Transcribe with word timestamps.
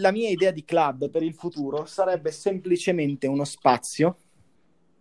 la 0.00 0.10
mia 0.12 0.28
idea 0.28 0.50
di 0.50 0.64
club 0.64 1.10
per 1.10 1.22
il 1.22 1.34
futuro 1.34 1.84
sarebbe 1.86 2.30
semplicemente 2.32 3.26
uno 3.26 3.44
spazio, 3.44 4.16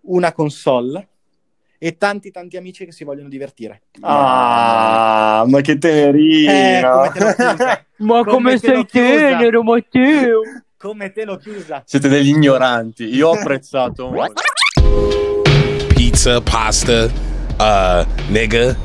una 0.02 0.32
console 0.34 1.08
e 1.80 1.96
tanti 1.98 2.32
tanti 2.32 2.58
amici 2.58 2.86
che 2.86 2.92
si 2.92 3.04
vogliono 3.04 3.30
divertire. 3.30 3.84
Ah, 4.02 5.44
ma 5.48 5.62
che 5.62 5.74
Eh, 5.74 5.78
tenerino! 5.78 6.90
come 6.90 7.12
te 7.12 7.20
l'ho 7.20 7.34
chiusa? 7.34 7.86
Ma 7.98 8.24
Come 8.24 8.32
come, 8.32 8.58
sei 8.58 8.86
tenero, 8.86 9.64
Matteo? 9.64 10.42
Come 10.78 11.12
te 11.12 11.26
l'ho 11.26 11.38
chiusa? 11.38 11.82
Siete 11.86 12.08
degli 12.08 12.30
ignoranti. 12.30 13.06
Io 13.06 13.30
ho 13.30 13.34
apprezzato 13.34 14.10
molto. 14.12 14.42
pizza, 15.96 16.40
pasta, 16.42 17.06
uh, 17.06 18.06
nigga, 18.30 18.78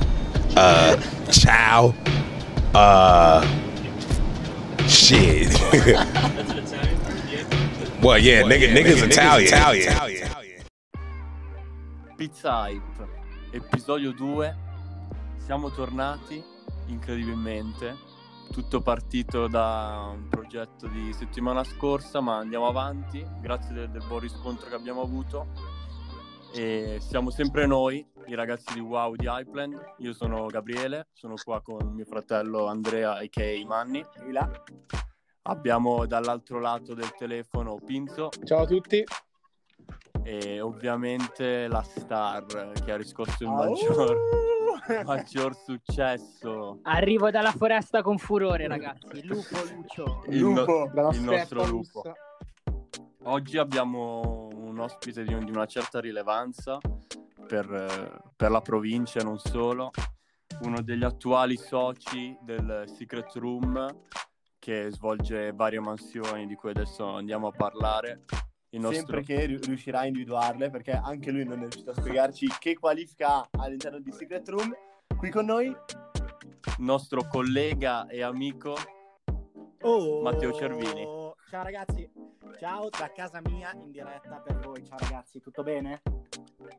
uh, 0.55 0.99
ciao, 1.31 1.95
uh, 2.73 3.62
shit. 4.89 5.49
well, 8.03 8.19
yeah, 8.19 8.43
nigga, 8.43 8.73
nigga's 8.73 9.03
Italian. 9.03 9.47
Italian. 9.47 10.31
Pizza 12.17 12.67
Hype, 12.67 13.07
episodio 13.53 14.13
2. 14.13 14.57
Siamo 15.37 15.71
tornati 15.71 16.43
incredibilmente. 16.87 18.11
Tutto 18.53 18.81
partito 18.81 19.49
da 19.49 20.11
un 20.13 20.29
progetto 20.29 20.87
di 20.87 21.13
settimana 21.15 21.65
scorsa, 21.65 22.21
ma 22.21 22.37
andiamo 22.37 22.67
avanti 22.67 23.27
grazie 23.41 23.73
del, 23.73 23.89
del 23.91 24.05
buon 24.07 24.21
riscontro 24.21 24.69
che 24.69 24.75
abbiamo 24.75 25.01
avuto. 25.01 25.47
E 26.55 26.99
siamo 27.01 27.31
sempre 27.31 27.67
noi, 27.67 28.07
i 28.27 28.35
ragazzi 28.35 28.75
di 28.75 28.81
Wow 28.81 29.15
di 29.17 29.27
Hypeland. 29.27 29.95
Io 29.99 30.13
sono 30.13 30.47
Gabriele, 30.47 31.09
sono 31.13 31.35
qua 31.43 31.61
con 31.61 31.93
mio 31.93 32.05
fratello 32.05 32.67
Andrea 32.67 33.15
a.k.a. 33.19 33.67
Manni. 33.67 34.05
Di 34.25 34.33
là. 34.33 34.49
Abbiamo 35.43 36.07
dall'altro 36.07 36.61
lato 36.61 36.95
del 36.95 37.13
telefono 37.17 37.77
Pinzo 37.85 38.29
Ciao 38.45 38.63
a 38.63 38.67
tutti. 38.67 39.05
e 40.23 40.61
ovviamente 40.61 41.67
la 41.67 41.83
star 41.83 42.45
che 42.85 42.93
ha 42.93 42.97
riscosso 42.97 43.43
il 43.43 43.49
Ah, 43.49 43.53
maggior, 43.53 44.17
maggior 45.05 45.57
successo. 45.57 46.79
Arrivo 46.83 47.31
dalla 47.31 47.51
foresta 47.51 48.03
con 48.03 48.19
furore, 48.19 48.69
ragazzi. 48.69 49.27
Lupo, 49.27 49.57
Lucio. 49.75 50.23
Il, 50.29 50.45
no- 50.45 50.61
Lupo. 50.61 50.91
Dalla 50.95 51.11
il 51.11 51.23
nostro 51.23 51.67
lupo. 51.67 52.03
russa. 52.03 52.13
Oggi 53.25 53.59
abbiamo 53.59 54.49
un 54.55 54.79
ospite 54.79 55.25
di, 55.25 55.35
un- 55.35 55.45
di 55.45 55.51
una 55.51 55.67
certa 55.67 55.99
rilevanza 56.01 56.79
per, 57.53 58.33
per 58.35 58.51
la 58.51 58.63
provincia 58.63 59.21
e 59.21 59.25
non 59.25 59.39
solo, 59.39 59.91
uno 60.63 60.81
degli 60.81 61.05
attuali 61.05 61.59
soci 61.59 62.35
del 62.41 62.85
Secret 62.87 63.31
Room 63.35 64.05
che 64.59 64.89
svolge 64.91 65.53
varie 65.53 65.79
mansioni 65.79 66.47
di 66.47 66.55
cui 66.55 66.71
adesso 66.71 67.07
andiamo 67.07 67.49
a 67.49 67.51
parlare. 67.51 68.25
Il 68.71 68.81
nostro... 68.81 68.97
Sempre 68.97 69.23
che 69.23 69.45
ri- 69.45 69.59
riuscirà 69.59 70.01
a 70.01 70.07
individuarle, 70.07 70.71
perché 70.71 70.93
anche 70.93 71.31
lui 71.31 71.45
non 71.45 71.59
è 71.59 71.61
riuscito 71.61 71.91
a 71.91 71.95
spiegarci 71.95 72.47
che 72.59 72.73
qualifica 72.73 73.41
ha 73.41 73.49
all'interno 73.59 74.01
di 74.01 74.13
Secret 74.13 74.49
Room. 74.49 74.75
Qui 75.15 75.29
con 75.29 75.45
noi, 75.45 75.77
nostro 76.79 77.27
collega 77.29 78.07
e 78.07 78.23
amico 78.23 78.75
Oh, 79.83 80.23
Matteo 80.23 80.53
Cervini. 80.53 81.05
Ciao 81.51 81.65
ragazzi, 81.65 82.11
ciao 82.59 82.89
da 82.89 83.13
casa 83.13 83.43
mia 83.45 83.73
in 83.75 83.91
diretta 83.91 84.41
per 84.41 84.59
voi. 84.61 84.83
Ciao 84.87 84.97
ragazzi, 84.97 85.39
tutto 85.41 85.63
bene? 85.63 86.01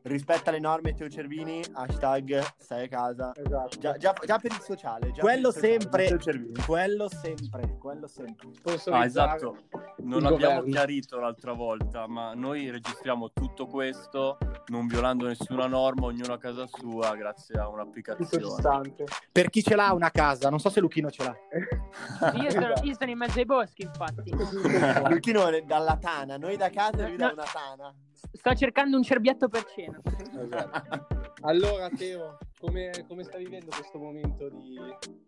Rispetta 0.04 0.50
le 0.50 0.58
norme 0.60 0.94
Teo 0.94 1.08
Cervini, 1.08 1.62
hashtag 1.72 2.42
stai 2.58 2.84
a 2.84 2.88
casa. 2.88 3.32
Esatto. 3.34 3.78
Già, 3.78 3.96
già- 3.96 4.14
già 4.24 4.38
per 4.38 4.52
il 4.52 4.60
sociale. 4.60 5.10
già 5.12 5.20
Quello 5.20 5.48
il 5.48 5.54
sociale, 5.54 5.78
sempre. 5.78 6.64
Quello 6.66 7.08
sempre, 7.08 7.76
quello 7.78 8.06
sempre. 8.06 8.50
Ah, 8.90 9.04
esatto, 9.04 9.56
non 9.98 10.18
il 10.18 10.22
l'abbiamo 10.24 10.54
governo. 10.56 10.70
chiarito 10.72 11.18
l'altra 11.18 11.52
volta, 11.52 12.06
ma 12.06 12.34
noi 12.34 12.70
registriamo 12.70 13.30
tutto 13.32 13.66
questo 13.66 14.38
non 14.66 14.86
violando 14.86 15.26
nessuna 15.26 15.66
norma, 15.66 16.06
ognuno 16.06 16.32
a 16.32 16.38
casa 16.38 16.66
sua, 16.66 17.14
grazie 17.16 17.58
a 17.58 17.68
un'applicazione. 17.68 18.94
Per 19.30 19.50
chi 19.50 19.62
ce 19.62 19.74
l'ha 19.74 19.92
una 19.92 20.10
casa, 20.10 20.48
non 20.50 20.58
so 20.58 20.70
se 20.70 20.80
Luchino 20.80 21.10
ce 21.10 21.22
l'ha. 21.24 21.34
Io 22.42 22.50
sono, 22.50 22.72
io 22.82 22.94
sono 22.98 23.10
in 23.10 23.18
mezzo 23.18 23.38
ai 23.38 23.44
boschi, 23.44 23.82
infatti. 23.82 24.30
Luchino 25.08 25.46
è 25.48 25.62
dalla 25.62 25.96
Tana, 25.96 26.36
noi 26.36 26.56
da 26.56 26.70
casa 26.70 27.06
lui 27.06 27.16
da 27.16 27.26
No. 27.26 27.32
una 27.34 27.44
Tana. 27.44 27.94
Sto 28.32 28.54
cercando 28.54 28.96
un 28.96 29.02
cerbiatto 29.02 29.48
per 29.48 29.64
cena. 29.64 30.00
Esatto. 30.40 31.06
Allora, 31.42 31.88
Teo, 31.90 32.38
come, 32.58 32.90
come 33.06 33.22
stai 33.24 33.44
vivendo 33.44 33.66
questo 33.70 33.98
momento 33.98 34.48
di, 34.48 34.78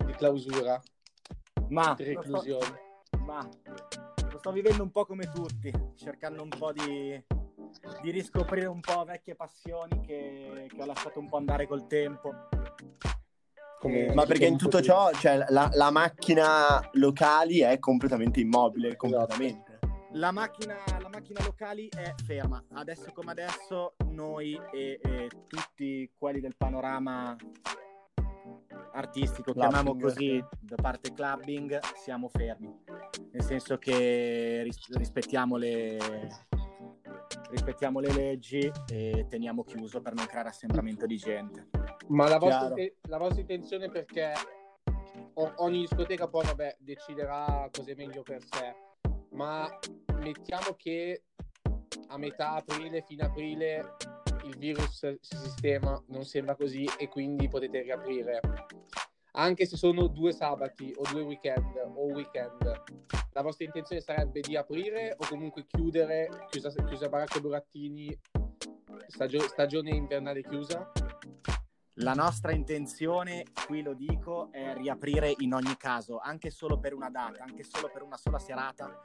di 0.05 0.13
clausura, 0.15 0.81
Ma 1.69 1.95
di 1.95 2.13
lo 2.15 2.23
sto, 2.23 2.31
reclusione? 2.43 2.81
ma 3.19 3.49
lo 4.31 4.39
sto 4.39 4.53
vivendo 4.53 4.83
un 4.83 4.91
po' 4.91 5.05
come 5.05 5.31
tutti, 5.31 5.71
cercando 5.97 6.43
un 6.43 6.49
po' 6.49 6.73
di, 6.73 7.23
di 8.03 8.11
riscoprire 8.11 8.67
un 8.67 8.81
po' 8.81 9.05
vecchie 9.05 9.35
passioni 9.35 10.01
che, 10.01 10.67
che 10.69 10.81
ho 10.83 10.87
lasciato 10.87 11.21
un 11.21 11.29
po' 11.29 11.37
andare 11.37 11.67
col 11.67 11.87
tempo. 11.87 12.33
Come- 13.81 14.15
Ma 14.15 14.25
perché 14.25 14.47
in 14.47 14.57
tutto 14.57 14.81
ciò, 14.81 15.13
cioè, 15.13 15.45
la, 15.49 15.69
la 15.73 15.91
macchina 15.91 16.81
locali 16.93 17.61
è 17.61 17.79
completamente 17.79 18.41
immobile, 18.41 18.97
completamente. 18.97 19.79
La 20.13 20.33
macchina, 20.33 20.77
la 20.99 21.09
macchina 21.11 21.16
locali 21.35 21.89
è 21.89 22.15
ferma. 22.25 22.63
Adesso 22.73 23.13
come 23.13 23.31
adesso 23.33 23.95
noi 24.11 24.59
e, 24.73 24.99
e 25.03 25.29
tutti 25.47 26.11
quelli 26.17 26.41
del 26.41 26.57
panorama 26.57 27.37
artistico, 28.93 29.53
chiamiamo 29.53 29.95
Clubbing. 29.95 30.03
così, 30.03 30.45
da 30.61 30.77
parte 30.77 31.13
clubbing, 31.13 31.79
siamo 31.97 32.29
fermi. 32.29 32.75
Nel 33.33 33.43
senso 33.43 33.77
che 33.79 34.63
ris- 34.65 34.97
rispettiamo 34.97 35.57
le, 35.57 35.99
rispettiamo 37.51 38.01
le 38.01 38.13
leggi 38.13 38.71
e 38.91 39.27
teniamo 39.29 39.65
chiuso 39.65 40.01
per 40.01 40.15
non 40.15 40.25
creare 40.27 40.49
assembramento 40.49 41.05
di 41.07 41.17
gente. 41.17 41.69
Ma 42.09 42.29
la 42.29 42.39
vostra, 42.39 42.69
inte- 42.69 42.97
la 43.09 43.19
vostra 43.19 43.41
intenzione 43.41 43.91
perché 43.91 44.33
o- 45.35 45.53
ogni 45.57 45.81
discoteca 45.81 46.29
poi 46.29 46.47
vabbè 46.47 46.77
deciderà 46.81 47.69
cosa 47.71 47.91
è 47.91 47.95
meglio 47.95 48.23
per 48.23 48.43
sé, 48.43 48.75
ma 49.37 49.71
mettiamo 50.19 50.75
che 50.77 51.25
a 52.09 52.19
metà 52.19 52.55
aprile, 52.55 53.03
fine 53.03 53.25
aprile, 53.25 53.97
il 54.45 54.57
virus 54.57 55.19
si 55.21 55.37
sistema, 55.37 56.03
non 56.09 56.25
sembra 56.25 56.57
così 56.57 56.89
e 56.99 57.09
quindi 57.09 57.49
potete 57.49 57.83
riaprire. 57.83 58.41
Anche 59.33 59.67
se 59.67 59.77
sono 59.77 60.07
due 60.07 60.33
sabati 60.33 60.93
o 60.97 61.03
due 61.11 61.23
weekend 61.23 61.77
o 61.95 62.07
weekend, 62.07 62.83
la 63.33 63.43
vostra 63.43 63.67
intenzione 63.67 64.01
sarebbe 64.01 64.41
di 64.41 64.57
aprire 64.57 65.15
o 65.19 65.27
comunque 65.29 65.67
chiudere, 65.67 66.47
chiusa, 66.49 66.71
chiusa 66.71 67.09
Baracca 67.09 67.39
Burattini, 67.39 68.19
stagio- 69.09 69.47
stagione 69.47 69.91
invernale 69.91 70.43
chiusa? 70.43 70.91
La 72.01 72.13
nostra 72.13 72.53
intenzione, 72.53 73.45
qui 73.67 73.81
lo 73.83 73.95
dico, 73.95 74.49
è 74.53 74.75
riaprire 74.75 75.33
in 75.39 75.55
ogni 75.55 75.77
caso, 75.79 76.19
anche 76.19 76.51
solo 76.51 76.79
per 76.79 76.93
una 76.93 77.09
data, 77.09 77.43
anche 77.43 77.63
solo 77.63 77.91
per 77.91 78.03
una 78.03 78.19
sola 78.19 78.39
serata, 78.39 79.01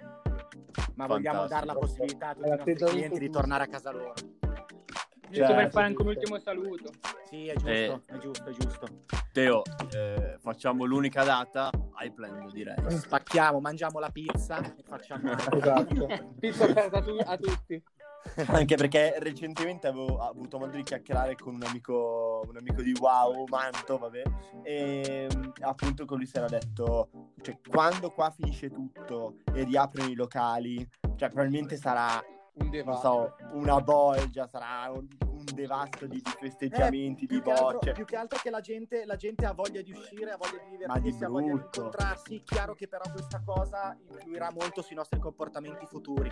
ma 0.96 1.07
vogliamo 1.07 1.47
dare 1.47 1.66
la 1.66 1.74
possibilità 1.74 2.29
a 2.29 2.34
tutti 2.35 2.47
i 2.47 2.52
nostri 2.52 2.75
clienti 2.75 3.19
di 3.19 3.29
tornare 3.29 3.63
a 3.63 3.68
casa 3.68 3.91
loro. 3.91 4.13
Giusto 4.13 5.46
Cioè, 5.47 5.56
per 5.56 5.72
fare 5.72 5.85
anche 5.85 6.02
un 6.02 6.07
ultimo 6.09 6.38
saluto. 6.40 6.91
Sì, 7.29 7.47
è 7.47 7.53
giusto, 7.53 7.69
Eh. 7.72 8.02
è 8.07 8.18
giusto, 8.18 8.50
è 8.50 8.52
giusto. 8.52 8.88
Teo, 9.31 9.62
eh, 9.96 10.38
facciamo 10.41 10.84
l'unica 10.84 11.23
data, 11.23 11.69
Hypeland 11.97 12.52
direi. 12.52 12.75
Spacchiamo, 12.90 13.62
mangiamo 13.62 14.00
la 14.00 14.09
pizza 14.09 14.59
e 14.59 14.84
facciamo... 14.84 15.31
Esatto. 15.56 16.08
Pizza 16.38 16.66
aperta 16.66 16.97
a, 16.97 17.02
tu- 17.02 17.23
a 17.25 17.38
tutti. 17.38 17.81
Anche 18.48 18.76
perché 18.76 19.16
recentemente 19.20 19.88
avevo 19.88 20.20
avuto 20.20 20.58
modo 20.59 20.76
di 20.76 20.84
chiacchierare 20.84 21.36
con 21.36 21.56
un 21.56 21.64
amico, 21.64 22.44
un 22.48 22.58
amico 22.58 22.82
di 22.82 22.94
Wow, 23.00 23.46
Manto, 23.48 23.98
vabbè, 23.98 24.24
e 24.64 25.28
mm, 25.34 25.44
appunto 25.62 26.06
con 26.06 26.18
lui 26.18 26.26
si 26.26 26.38
era 26.38 26.48
detto, 26.48 27.09
cioè 27.42 27.59
quando 27.68 28.09
qua 28.12 28.30
finisce 28.30 28.70
tutto 28.70 29.38
e 29.54 29.64
riaprono 29.64 30.09
i 30.09 30.16
locali, 30.16 30.88
cioè 31.16 31.29
probabilmente 31.29 31.76
sarà, 31.78 32.23
Un 32.53 32.70
non 32.85 32.97
so, 32.97 33.35
una 33.53 33.79
bolgia, 33.82 34.47
sarà 34.47 34.91
un, 34.91 35.08
un 35.26 35.46
devasto 35.53 36.06
di, 36.06 36.22
di 36.22 36.32
festeggiamenti, 36.40 37.26
di 37.26 37.41
che 37.41 37.52
altro, 37.52 37.72
bocce. 37.72 37.91
più 37.94 38.06
che 38.06 38.16
altro 38.16 38.40
che 38.40 38.50
la 38.50 38.62
gente, 38.62 39.06
la 39.06 39.16
gente 39.16 39.46
ha 39.46 39.53
voglia 39.53 39.82
di 39.82 39.91
uscire, 39.91 40.32
ha 40.32 40.38
voglia 40.38 40.62
di 40.64 40.85
Ma 40.85 41.00
di 41.00 41.02
divertirsi, 41.02 41.24
ha 41.24 41.28
voglia 41.29 41.53
di 41.53 41.62
incontrarsi. 41.64 42.44
Chiaro 42.44 42.76
che 42.76 42.88
però 42.88 43.03
questa 43.12 43.41
cosa 43.44 43.97
influirà 44.08 44.52
molto 44.52 44.82
sui 44.82 44.96
nostri 44.96 45.20
comportamenti 45.20 45.85
futuri. 45.85 46.29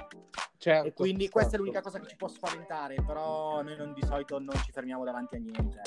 Certo, 0.61 0.87
E 0.87 0.93
quindi 0.93 1.29
questa 1.29 1.51
è 1.51 1.51
certo. 1.51 1.63
l'unica 1.65 1.81
cosa 1.81 1.99
che 2.01 2.07
ci 2.07 2.17
può 2.17 2.27
spaventare, 2.27 2.95
però 3.05 3.61
noi 3.61 3.77
non, 3.77 3.93
di 3.93 4.03
solito 4.05 4.39
non 4.39 4.53
ci 4.61 4.71
fermiamo 4.73 5.05
davanti 5.05 5.35
a 5.37 5.39
niente. 5.39 5.81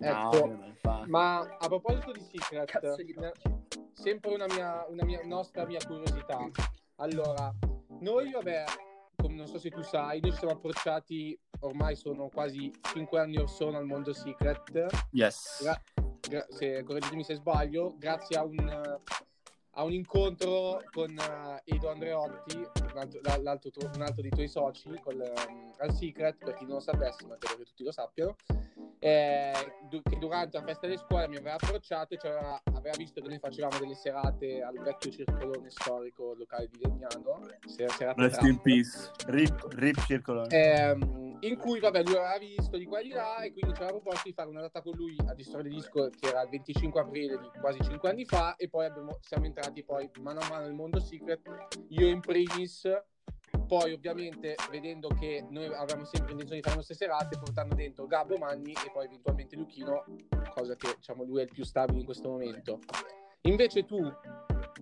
No, 0.00 0.32
Ecco, 0.32 0.46
ma 0.48 0.66
infatti. 0.66 1.10
ma 1.10 1.38
a 1.38 1.66
proposito 1.66 2.12
di 2.12 2.20
Secret, 2.20 3.02
di 3.02 3.14
una- 3.16 3.32
sempre 3.94 4.34
una, 4.34 4.44
mia, 4.46 4.84
una 4.90 5.04
mia, 5.04 5.20
nostra 5.24 5.64
mia 5.64 5.78
curiosità. 5.84 6.38
Allora, 6.96 7.50
noi, 8.00 8.30
vabbè, 8.30 8.64
come 9.16 9.34
non 9.34 9.46
so 9.46 9.58
se 9.58 9.70
tu 9.70 9.82
sai, 9.82 10.20
noi 10.20 10.32
ci 10.32 10.36
siamo 10.38 10.52
approcciati, 10.52 11.38
ormai 11.60 11.96
sono 11.96 12.28
quasi 12.28 12.70
5 12.82 13.18
anni 13.18 13.38
or 13.38 13.48
sono 13.48 13.78
al 13.78 13.86
mondo 13.86 14.12
Secret. 14.12 14.86
Yes. 15.12 15.60
Gra- 15.62 15.82
gra- 16.28 16.46
se, 16.50 16.82
correggetemi 16.82 17.24
se 17.24 17.34
sbaglio, 17.34 17.94
grazie 17.96 18.36
a 18.36 18.44
un, 18.44 19.00
a 19.78 19.84
un 19.84 19.92
incontro 19.92 20.82
con 20.90 21.08
uh, 21.16 21.60
Edo 21.64 21.90
Andreotti, 21.90 22.56
un 22.56 22.98
altro, 22.98 23.20
l'altro, 23.42 23.70
un 23.94 24.02
altro 24.02 24.22
dei 24.22 24.30
tuoi 24.30 24.48
soci, 24.48 24.90
col, 25.00 25.14
um, 25.14 25.72
al 25.78 25.94
Secret, 25.94 26.36
per 26.36 26.54
chi 26.54 26.64
non 26.64 26.74
lo 26.74 26.80
sapesse, 26.80 27.24
ma 27.26 27.36
credo 27.38 27.58
che 27.58 27.64
tutti 27.64 27.84
lo 27.84 27.92
sappiano, 27.92 28.34
eh, 28.98 29.52
che 30.02 30.18
durante 30.18 30.58
la 30.58 30.64
festa 30.64 30.88
delle 30.88 30.98
scuole 30.98 31.28
mi 31.28 31.36
aveva 31.36 31.54
approcciato 31.54 32.14
e 32.14 32.18
aveva, 32.28 32.60
aveva, 32.74 32.96
visto 32.96 33.20
che 33.20 33.28
noi 33.28 33.38
facevamo 33.38 33.78
delle 33.78 33.94
serate 33.94 34.62
al 34.62 34.80
vecchio 34.82 35.12
circolone 35.12 35.70
storico 35.70 36.34
locale 36.36 36.68
di 36.68 36.80
Legnano. 36.82 37.46
Serate 37.64 38.20
Rest 38.20 38.42
in 38.42 38.60
peace, 38.60 39.12
rip, 39.28 39.64
rip 39.74 40.04
circolone. 40.06 40.48
Eh, 40.48 41.27
in 41.40 41.56
cui 41.56 41.78
vabbè, 41.80 42.02
lui 42.02 42.16
aveva 42.16 42.38
visto 42.38 42.76
di 42.76 42.84
qua 42.84 43.00
e 43.00 43.04
di 43.04 43.10
là 43.10 43.38
e 43.42 43.52
quindi 43.52 43.74
ci 43.74 43.82
aveva 43.82 43.98
proposto 43.98 44.22
di 44.24 44.32
fare 44.32 44.48
una 44.48 44.60
data 44.60 44.82
con 44.82 44.94
lui 44.96 45.16
a 45.26 45.34
Distoria 45.34 45.70
Disco 45.70 46.10
che 46.10 46.28
era 46.28 46.42
il 46.42 46.48
25 46.48 47.00
aprile 47.00 47.38
di 47.38 47.50
quasi 47.60 47.78
5 47.82 48.08
anni 48.08 48.24
fa 48.24 48.56
e 48.56 48.68
poi 48.68 48.86
abbiamo, 48.86 49.18
siamo 49.20 49.46
entrati 49.46 49.84
poi 49.84 50.10
mano 50.20 50.40
a 50.40 50.48
mano 50.48 50.64
nel 50.64 50.74
mondo 50.74 50.98
secret, 51.00 51.40
io 51.88 52.06
in 52.06 52.20
primis 52.20 52.88
poi 53.66 53.92
ovviamente 53.92 54.54
vedendo 54.70 55.08
che 55.08 55.44
noi 55.48 55.66
avevamo 55.66 56.04
sempre 56.04 56.32
intenzione 56.32 56.56
di 56.56 56.62
fare 56.62 56.70
le 56.70 56.76
nostre 56.76 56.94
serate, 56.94 57.38
portando 57.38 57.74
dentro 57.74 58.06
Gabbo 58.06 58.36
Magni 58.36 58.72
e 58.72 58.90
poi 58.90 59.04
eventualmente 59.04 59.56
Luchino, 59.56 60.04
cosa 60.54 60.74
che 60.74 60.94
diciamo 60.96 61.22
lui 61.24 61.40
è 61.40 61.42
il 61.42 61.50
più 61.52 61.64
stabile 61.64 61.98
in 61.98 62.04
questo 62.04 62.28
momento. 62.30 62.80
Invece 63.42 63.84
tu, 63.84 64.00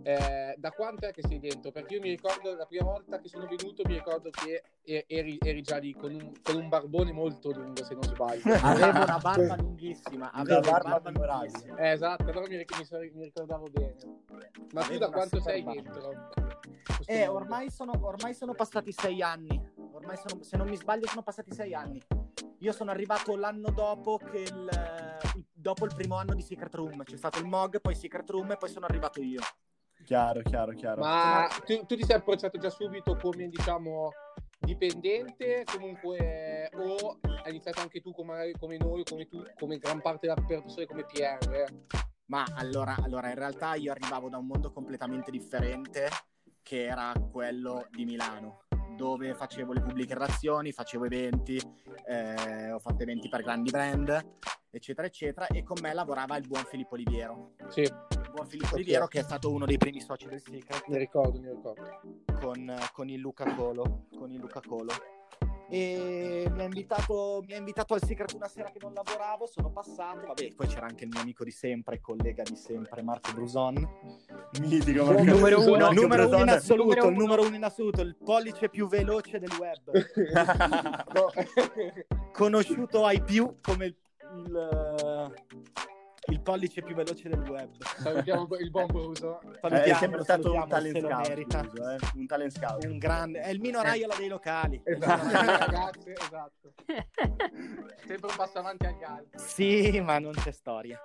eh, 0.06 0.54
da 0.56 0.70
quanto 0.70 1.06
è 1.06 1.10
che 1.10 1.22
sei 1.26 1.40
dentro? 1.40 1.72
Perché 1.72 1.94
io 1.94 2.00
mi 2.00 2.10
ricordo 2.10 2.54
la 2.54 2.64
prima 2.64 2.84
volta 2.84 3.18
che 3.18 3.26
sono 3.26 3.44
venuto, 3.48 3.82
mi 3.86 3.94
ricordo 3.94 4.30
che 4.30 4.62
eri, 4.84 5.36
eri 5.40 5.62
già 5.62 5.78
lì 5.78 5.92
con 5.94 6.14
un, 6.14 6.30
con 6.44 6.54
un, 6.54 6.68
barbone 6.68 7.10
molto 7.10 7.50
lungo, 7.50 7.82
se 7.82 7.94
non 7.94 8.04
sbaglio. 8.04 8.42
Avevo 8.62 9.02
una 9.02 9.18
barba 9.18 9.56
lunghissima, 9.56 10.30
avevo 10.30 10.60
una 10.60 10.70
barba, 10.70 11.00
barba 11.00 11.10
lunghissima. 11.10 11.76
Eh, 11.78 11.90
esatto, 11.90 12.22
allora 12.22 12.46
mi, 12.46 12.56
mi, 12.56 13.10
mi, 13.14 13.24
ricordavo 13.24 13.66
bene. 13.68 13.96
Ma 14.74 14.82
avevo 14.82 14.92
tu 14.92 14.98
da 14.98 15.10
quanto 15.10 15.40
sei 15.40 15.64
barba. 15.64 15.82
dentro? 15.82 16.30
Eh, 17.06 17.26
ormai 17.26 17.68
sono, 17.72 17.92
ormai 18.00 18.32
sono 18.32 18.54
passati 18.54 18.92
sei 18.92 19.22
anni. 19.22 19.60
Ormai 19.90 20.16
sono, 20.24 20.40
se 20.44 20.56
non 20.56 20.68
mi 20.68 20.76
sbaglio, 20.76 21.08
sono 21.08 21.22
passati 21.22 21.52
sei 21.52 21.74
anni. 21.74 22.00
Io 22.60 22.72
sono 22.72 22.92
arrivato 22.92 23.34
l'anno 23.34 23.70
dopo 23.72 24.18
che 24.18 24.38
il, 24.38 24.70
dopo 25.52 25.84
il 25.84 25.94
primo 25.96 26.14
anno 26.14 26.32
di 26.32 26.42
Secret 26.42 26.72
Room. 26.76 27.02
C'è 27.02 27.16
stato 27.16 27.40
il 27.40 27.46
MOG, 27.46 27.80
poi 27.80 27.96
Secret 27.96 28.30
Room 28.30 28.52
e 28.52 28.56
poi 28.56 28.68
sono 28.68 28.86
arrivato 28.86 29.20
io. 29.20 29.40
Chiaro, 30.06 30.40
chiaro, 30.42 30.72
chiaro. 30.72 31.00
Ma 31.00 31.48
tu, 31.64 31.84
tu 31.84 31.96
ti 31.96 32.04
sei 32.04 32.14
approcciato 32.14 32.58
già 32.58 32.70
subito 32.70 33.16
come, 33.16 33.48
diciamo, 33.48 34.12
dipendente 34.60 35.64
comunque 35.64 36.70
o 36.74 37.18
hai 37.22 37.50
iniziato 37.50 37.80
anche 37.80 38.00
tu 38.00 38.12
come, 38.12 38.52
come 38.56 38.76
noi, 38.76 39.02
come 39.02 39.26
tu, 39.26 39.42
come 39.58 39.78
gran 39.78 40.00
parte 40.00 40.28
delle 40.28 40.62
persone 40.62 40.86
come 40.86 41.04
PR? 41.06 41.66
Ma 42.26 42.44
allora, 42.54 42.94
allora, 43.02 43.30
in 43.30 43.34
realtà 43.34 43.74
io 43.74 43.90
arrivavo 43.90 44.28
da 44.28 44.38
un 44.38 44.46
mondo 44.46 44.70
completamente 44.70 45.32
differente 45.32 46.08
che 46.62 46.84
era 46.84 47.12
quello 47.32 47.88
di 47.90 48.04
Milano 48.04 48.62
dove 48.94 49.34
facevo 49.34 49.72
le 49.72 49.82
pubbliche 49.82 50.14
relazioni, 50.14 50.70
facevo 50.70 51.04
eventi, 51.04 51.60
eh, 52.06 52.70
ho 52.70 52.78
fatto 52.78 53.02
eventi 53.02 53.28
per 53.28 53.42
grandi 53.42 53.70
brand, 53.70 54.38
eccetera, 54.70 55.08
eccetera, 55.08 55.48
e 55.48 55.64
con 55.64 55.78
me 55.82 55.92
lavorava 55.92 56.36
il 56.36 56.46
buon 56.46 56.64
Filippo 56.64 56.94
Oliviero. 56.94 57.54
Sì. 57.68 58.15
Buon 58.36 58.48
Filippo 58.48 58.66
okay. 58.66 58.80
Oliviero 58.80 59.06
che 59.06 59.20
è 59.20 59.22
stato 59.22 59.50
uno 59.50 59.64
dei 59.64 59.78
primi 59.78 59.98
soci 59.98 60.28
del 60.28 60.42
Secret. 60.42 60.84
Mi 60.88 60.98
ricordo, 60.98 61.40
mi 61.40 61.48
ricordo. 61.48 62.00
Con, 62.38 62.70
con 62.92 63.08
il 63.08 63.18
Luca 63.18 63.54
Colo. 63.54 64.08
Con 64.14 64.30
il 64.30 64.38
Luca 64.38 64.60
Colo 64.60 64.92
e 65.68 66.48
mi 66.52 66.60
ha, 66.60 66.64
invitato, 66.64 67.42
mi 67.44 67.54
ha 67.54 67.56
invitato 67.56 67.94
al 67.94 68.00
Secret 68.00 68.32
una 68.34 68.46
sera 68.46 68.70
che 68.70 68.78
non 68.80 68.92
lavoravo, 68.92 69.46
sono 69.46 69.72
passato, 69.72 70.28
vabbè, 70.28 70.52
poi 70.54 70.68
c'era 70.68 70.86
anche 70.86 71.02
il 71.02 71.10
mio 71.10 71.20
amico 71.20 71.42
di 71.42 71.50
sempre, 71.50 72.00
collega 72.00 72.44
di 72.44 72.54
sempre, 72.54 73.02
Marco 73.02 73.32
Bruson. 73.32 73.74
Mitico, 74.60 75.06
Marco 75.06 75.24
numero 75.24 75.60
uno, 75.62 75.90
numero 75.90 76.28
uno 76.28 76.38
in 76.38 76.50
assoluto, 76.50 76.84
numero 76.84 77.08
il 77.08 77.16
numero 77.16 77.44
uno 77.46 77.56
in 77.56 77.64
assoluto, 77.64 78.02
il 78.02 78.14
pollice 78.14 78.68
più 78.68 78.86
veloce 78.86 79.40
del 79.40 79.50
web. 79.58 79.90
Conosciuto 82.32 83.04
ai 83.04 83.20
più 83.22 83.56
come 83.60 83.86
il, 83.86 83.96
il 84.36 85.34
il 86.28 86.40
pollice 86.40 86.82
più 86.82 86.94
veloce 86.94 87.28
del 87.28 87.40
web. 87.48 87.70
Salutiamo 87.82 88.48
il 88.58 88.70
buon 88.70 88.86
Bruso. 88.86 89.40
è 89.60 89.94
sempre 89.94 90.22
stato 90.22 90.52
un 90.52 90.68
talent 90.68 90.98
scout. 90.98 91.66
Bruso, 91.66 91.90
eh? 91.90 91.98
Un 92.14 92.26
talent 92.26 92.52
scout. 92.52 92.84
Un 92.84 92.98
grande. 92.98 93.40
È 93.40 93.50
il 93.50 93.60
Mino 93.60 93.80
Raiola 93.82 94.14
dei 94.16 94.28
locali. 94.28 94.80
Esatto, 94.84 95.30
ragazzi, 95.30 96.10
esatto. 96.10 96.72
sempre 98.06 98.28
un 98.28 98.36
passo 98.36 98.58
avanti 98.58 98.86
agli 98.86 99.04
altri. 99.04 99.38
Sì, 99.38 100.00
ma 100.00 100.18
non 100.18 100.32
c'è 100.32 100.50
storia. 100.50 101.00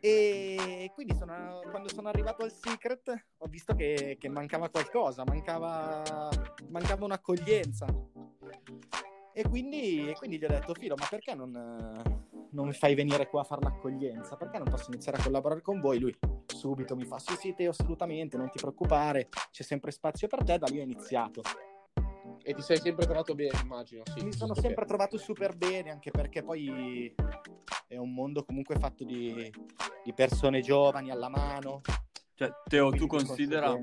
E 0.00 0.90
quindi 0.94 1.14
sono, 1.16 1.60
quando 1.70 1.88
sono 1.88 2.08
arrivato 2.08 2.44
al 2.44 2.52
Secret 2.52 3.26
ho 3.38 3.46
visto 3.46 3.74
che, 3.74 4.16
che 4.18 4.28
mancava 4.28 4.68
qualcosa, 4.68 5.24
mancava, 5.24 6.30
mancava 6.68 7.04
un'accoglienza. 7.04 7.86
E 9.32 9.42
quindi, 9.48 10.08
e 10.08 10.14
quindi, 10.14 10.38
gli 10.38 10.44
ho 10.44 10.48
detto, 10.48 10.74
Filo, 10.74 10.94
ma 10.96 11.06
perché 11.08 11.34
non, 11.34 11.52
non 12.50 12.66
mi 12.66 12.72
fai 12.72 12.94
venire 12.94 13.28
qua 13.28 13.42
a 13.42 13.44
fare 13.44 13.62
l'accoglienza? 13.62 14.36
Perché 14.36 14.58
non 14.58 14.68
posso 14.68 14.90
iniziare 14.90 15.18
a 15.18 15.22
collaborare 15.22 15.60
con 15.60 15.80
voi? 15.80 15.98
Lui 15.98 16.16
subito 16.46 16.96
mi 16.96 17.04
fa, 17.04 17.18
sì, 17.18 17.34
sì, 17.36 17.54
te 17.54 17.66
assolutamente, 17.66 18.36
non 18.36 18.50
ti 18.50 18.58
preoccupare, 18.58 19.28
c'è 19.50 19.62
sempre 19.62 19.90
spazio 19.90 20.28
per 20.28 20.44
te, 20.44 20.58
da 20.58 20.66
lì 20.66 20.80
ho 20.80 20.82
iniziato. 20.82 21.42
E 22.42 22.54
ti 22.54 22.62
sei 22.62 22.78
sempre 22.78 23.04
trovato 23.04 23.34
bene, 23.34 23.58
immagino. 23.62 24.02
Sì, 24.14 24.24
mi 24.24 24.32
sono 24.32 24.54
sempre 24.54 24.84
bene. 24.84 24.86
trovato 24.86 25.18
super 25.18 25.56
bene, 25.56 25.90
anche 25.90 26.10
perché 26.10 26.42
poi 26.42 27.14
è 27.86 27.96
un 27.96 28.12
mondo 28.12 28.44
comunque 28.44 28.76
fatto 28.76 29.04
di, 29.04 29.52
di 30.04 30.14
persone 30.14 30.60
giovani 30.60 31.10
alla 31.10 31.28
mano. 31.28 31.80
Cioè, 32.34 32.50
Teo, 32.68 32.90
tu 32.90 33.06
considera 33.06 33.76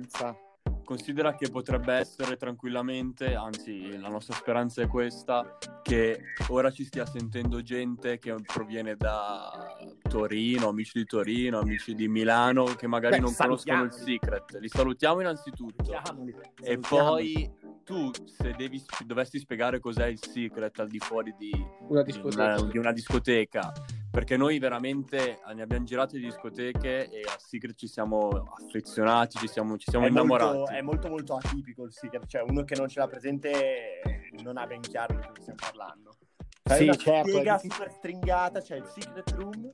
considera 0.85 1.35
che 1.35 1.49
potrebbe 1.49 1.93
essere 1.95 2.37
tranquillamente, 2.37 3.35
anzi 3.35 3.97
la 3.99 4.07
nostra 4.07 4.33
speranza 4.35 4.81
è 4.81 4.87
questa, 4.87 5.57
che 5.81 6.21
ora 6.47 6.71
ci 6.71 6.85
stia 6.85 7.05
sentendo 7.05 7.61
gente 7.61 8.17
che 8.19 8.33
proviene 8.41 8.95
da 8.95 9.75
Torino, 10.07 10.69
amici 10.69 10.99
di 10.99 11.05
Torino, 11.05 11.59
amici 11.59 11.93
di 11.93 12.07
Milano, 12.07 12.63
che 12.63 12.87
magari 12.87 13.17
Beh, 13.17 13.21
non 13.23 13.35
conoscono 13.35 13.83
il 13.83 13.91
Secret. 13.91 14.57
Li 14.59 14.69
salutiamo 14.69 15.19
innanzitutto. 15.19 15.83
Salutiamoli. 15.83 16.35
E 16.61 16.77
poi 16.77 17.51
tu, 17.83 18.11
se 18.25 18.53
devi, 18.55 18.81
dovessi 19.05 19.39
spiegare 19.39 19.79
cos'è 19.79 20.05
il 20.07 20.19
Secret 20.19 20.79
al 20.79 20.87
di 20.87 20.99
fuori 20.99 21.35
di 21.37 21.51
una 21.87 22.03
discoteca, 22.03 22.55
di 22.55 22.61
una, 22.61 22.71
di 22.71 22.77
una 22.77 22.91
discoteca 22.93 23.73
perché 24.15 24.37
noi 24.37 24.59
veramente 24.59 25.41
ne 25.53 25.61
abbiamo 25.61 25.83
girate 25.83 26.17
di 26.17 26.23
discoteche 26.23 27.09
e 27.09 27.19
al 27.29 27.37
Secret 27.37 27.75
ci 27.75 27.89
siamo 27.89 28.29
affezionati, 28.29 29.37
ci 29.39 29.49
siamo, 29.49 29.77
ci 29.77 29.89
siamo 29.89 30.05
è 30.05 30.09
innamorati. 30.09 30.55
Molto, 30.55 30.71
è 30.71 30.81
molto 30.81 31.09
molto 31.09 31.35
atipico 31.35 31.83
il 31.83 31.91
Secret, 31.91 32.25
cioè 32.25 32.41
uno 32.47 32.63
che 32.63 32.75
non 32.75 32.87
ce 32.87 33.01
l'ha 33.01 33.07
presente 33.07 33.99
non 34.41 34.55
ha 34.55 34.65
ben 34.65 34.79
chiaro 34.79 35.15
di 35.15 35.21
cosa 35.21 35.41
stiamo 35.41 35.59
parlando. 35.59 36.15
Fai 36.63 36.93
sì, 36.93 36.97
certo. 36.97 37.27
Spiega 37.27 37.57
super 37.57 37.91
stringata, 37.91 38.61
cioè 38.61 38.77
il 38.77 38.85
Secret 38.85 39.29
Room. 39.31 39.71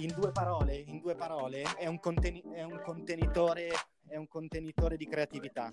In 0.00 0.14
due 0.18 0.32
parole, 0.32 0.74
in 0.74 0.98
due 0.98 1.14
parole, 1.14 1.62
è 1.76 1.86
un, 1.86 2.00
conteni- 2.00 2.42
è 2.50 2.62
un 2.62 2.80
contenitore, 2.82 3.68
è 4.08 4.16
un 4.16 4.26
contenitore 4.26 4.96
di 4.96 5.06
creatività 5.06 5.68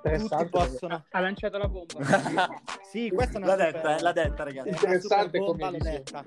tutti 0.00 0.48
possono... 0.48 1.04
Ha 1.10 1.20
lanciato 1.20 1.58
la 1.58 1.68
bomba. 1.68 1.98
sì, 2.82 3.10
questa 3.10 3.38
è 3.38 3.42
una 3.42 3.54
l'ha 3.54 3.64
super... 3.64 3.72
detta, 3.72 3.96
eh, 3.96 4.00
l'ha 4.00 4.12
detta, 4.12 4.42
ragazzi. 4.44 4.68
Interessante 4.68 5.38
bomba, 5.38 5.66
come 5.66 5.78
l'ho 5.78 5.84
detta. 5.84 6.24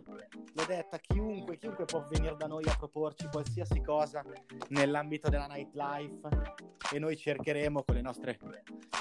L'ho 0.54 0.66
detta, 0.66 0.98
chiunque, 0.98 1.58
chiunque 1.58 1.86
può 1.86 2.06
venire 2.10 2.36
da 2.38 2.48
noi 2.48 2.64
a 2.68 2.76
proporci 2.78 3.28
qualsiasi 3.32 3.82
cosa 3.82 4.24
nell'ambito 4.70 5.30
della 5.30 5.48
nightlife 5.48 6.28
e 6.94 7.00
noi 7.00 7.18
cercheremo 7.18 7.84
con 7.84 7.96
le 7.96 8.02
nostre 8.02 8.40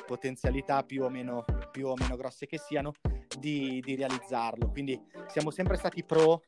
potenzialità 0.06 0.82
più 0.82 1.04
o 1.04 1.08
meno, 1.08 1.44
più 1.70 1.88
o 1.88 1.94
meno 1.94 2.16
grosse 2.16 2.46
che 2.46 2.58
siano 2.58 2.92
di, 3.38 3.80
di 3.84 3.94
realizzarlo. 3.94 4.70
Quindi 4.70 5.00
siamo 5.26 5.50
sempre 5.50 5.76
stati 5.76 6.04
pro 6.04 6.42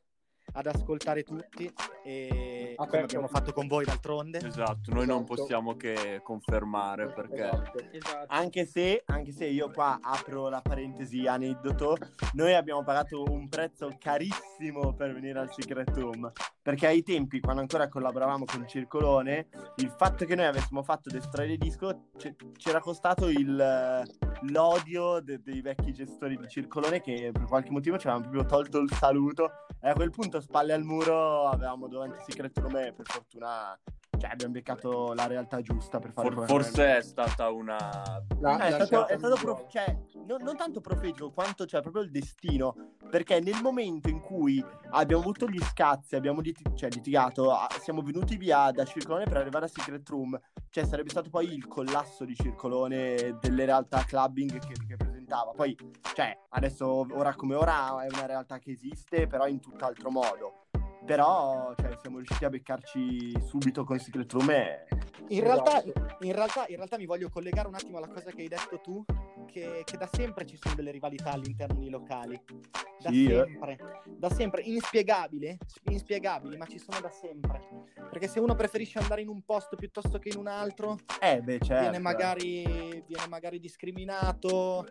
ad 0.52 0.66
ascoltare 0.66 1.22
tutti 1.22 1.72
e 2.02 2.53
ah, 2.76 2.86
come 2.86 3.02
abbiamo 3.02 3.28
fatto 3.28 3.52
con 3.52 3.66
voi 3.66 3.84
d'altronde. 3.84 4.38
Esatto, 4.38 4.90
noi 4.90 5.02
esatto. 5.02 5.04
non 5.04 5.24
possiamo 5.24 5.76
che 5.76 6.20
confermare 6.22 7.12
perché 7.12 7.46
esatto. 7.46 7.78
Esatto. 7.90 8.26
Anche, 8.28 8.66
se, 8.66 9.02
anche 9.06 9.32
se 9.32 9.46
io 9.46 9.70
qua 9.70 9.98
apro 10.02 10.48
la 10.48 10.60
parentesi 10.60 11.26
aneddoto, 11.26 11.96
noi 12.34 12.54
abbiamo 12.54 12.82
pagato 12.82 13.22
un 13.24 13.48
prezzo 13.48 13.94
carissimo 13.98 14.94
per 14.94 15.12
venire 15.12 15.38
al 15.38 15.52
Secret 15.52 15.96
Room 15.96 16.32
perché 16.64 16.86
ai 16.86 17.02
tempi 17.02 17.40
quando 17.40 17.60
ancora 17.60 17.88
collaboravamo 17.88 18.46
con 18.46 18.66
Circolone 18.66 19.48
il 19.76 19.92
fatto 19.94 20.24
che 20.24 20.34
noi 20.34 20.46
avessimo 20.46 20.82
fatto 20.82 21.10
Destroy 21.10 21.58
Disco 21.58 22.08
c- 22.16 22.34
c'era 22.56 22.80
costato 22.80 23.28
il, 23.28 24.02
l'odio 24.48 25.20
de- 25.20 25.42
dei 25.42 25.60
vecchi 25.60 25.92
gestori 25.92 26.38
di 26.38 26.48
Circolone 26.48 27.02
che 27.02 27.30
per 27.34 27.44
qualche 27.44 27.70
motivo 27.70 27.98
ci 27.98 28.06
avevano 28.06 28.30
proprio 28.30 28.48
tolto 28.48 28.78
il 28.78 28.90
saluto 28.92 29.50
e 29.78 29.90
a 29.90 29.92
quel 29.92 30.08
punto 30.08 30.40
spalle 30.40 30.72
al 30.72 30.84
muro 30.84 31.48
avevamo 31.48 31.86
davanti 31.86 32.16
Secret 32.26 32.58
Room 32.64 32.76
e 32.76 32.92
per 32.92 33.06
fortuna 33.06 33.78
cioè, 34.18 34.30
abbiamo 34.30 34.52
beccato 34.52 35.12
la 35.12 35.26
realtà 35.26 35.61
giusta 35.61 35.99
per 35.99 36.12
fare 36.12 36.30
For, 36.30 36.47
forse 36.47 36.97
è 36.97 37.02
stata 37.02 37.50
una 37.50 38.23
la, 38.40 38.59
eh, 38.59 38.68
è, 38.68 38.71
stato, 38.73 39.06
è 39.09 39.18
stato 39.18 39.35
prof... 39.35 39.64
cioè, 39.68 39.97
non, 40.26 40.42
non, 40.42 40.56
tanto 40.56 40.80
profetico 40.80 41.30
quanto 41.30 41.66
cioè, 41.66 41.83
proprio 41.83 42.02
il 42.02 42.11
destino 42.11 42.75
perché 43.11 43.40
nel 43.40 43.61
momento 43.62 44.09
in 44.09 44.21
cui 44.21 44.64
abbiamo 44.90 45.23
avuto 45.23 45.47
gli 45.47 45.61
scazzi, 45.61 46.16
abbiamo 46.16 46.40
lit- 46.40 46.75
cioè, 46.75 46.88
litigato, 46.90 47.52
siamo 47.80 48.02
venuti 48.02 48.37
via 48.37 48.71
da 48.71 48.85
Circolone 48.85 49.25
per 49.25 49.37
arrivare 49.37 49.66
a 49.66 49.68
Secret 49.68 50.09
Room, 50.09 50.38
cioè 50.71 50.85
sarebbe 50.85 51.11
stato 51.11 51.30
poi 51.30 51.52
il 51.52 51.68
collasso 51.68 52.25
di 52.25 52.35
Circolone 52.35 53.37
delle 53.40 53.64
realtà 53.64 54.02
clubbing 54.04 54.59
che, 54.59 54.75
che 54.87 54.97
presentava. 54.97 55.52
Poi, 55.52 55.76
cioè, 56.14 56.37
adesso, 56.50 57.06
ora 57.12 57.35
come 57.35 57.54
ora, 57.54 58.02
è 58.02 58.09
una 58.11 58.26
realtà 58.26 58.59
che 58.59 58.73
esiste, 58.73 59.26
però 59.26 59.47
in 59.47 59.61
tutt'altro 59.61 60.11
modo. 60.11 60.63
Però, 61.04 61.75
cioè, 61.76 61.96
siamo 62.00 62.16
riusciti 62.16 62.44
a 62.44 62.50
beccarci 62.50 63.40
subito 63.46 63.84
con 63.84 63.99
Secret 63.99 64.32
Room 64.32 64.50
e... 64.50 64.87
In 65.28 65.40
realtà, 65.42 65.82
in, 65.82 66.32
realtà, 66.32 66.66
in 66.68 66.76
realtà 66.76 66.99
mi 66.99 67.06
voglio 67.06 67.30
collegare 67.30 67.66
un 67.66 67.75
attimo 67.75 67.96
alla 67.96 68.08
cosa 68.08 68.30
che 68.30 68.42
hai 68.42 68.49
detto 68.49 68.78
tu, 68.80 69.04
che, 69.46 69.82
che 69.84 69.96
da 69.96 70.06
sempre 70.06 70.44
ci 70.46 70.58
sono 70.61 70.75
delle 70.75 70.90
rivalità 70.90 71.32
all'interno 71.32 71.80
dei 71.80 71.88
locali. 71.88 72.38
Da 73.00 73.11
Sì, 73.11 73.26
eh. 73.26 73.44
sempre, 73.44 73.78
da 74.04 74.30
sempre, 74.30 74.62
inspiegabili, 74.62 75.56
inspiegabili, 75.84 76.56
ma 76.56 76.66
ci 76.66 76.78
sono 76.78 77.00
da 77.00 77.11
sempre. 77.11 77.61
Perché 77.94 78.28
se 78.28 78.38
uno 78.38 78.54
preferisce 78.54 78.99
andare 78.99 79.23
in 79.23 79.28
un 79.28 79.42
posto 79.42 79.76
piuttosto 79.76 80.18
che 80.18 80.28
in 80.28 80.37
un 80.37 80.46
altro, 80.46 80.99
Eh, 81.20 81.40
beh, 81.40 81.58
certo. 81.61 81.82
viene, 81.82 81.99
magari, 81.99 82.62
viene 83.06 83.26
magari 83.28 83.58
discriminato, 83.58 84.87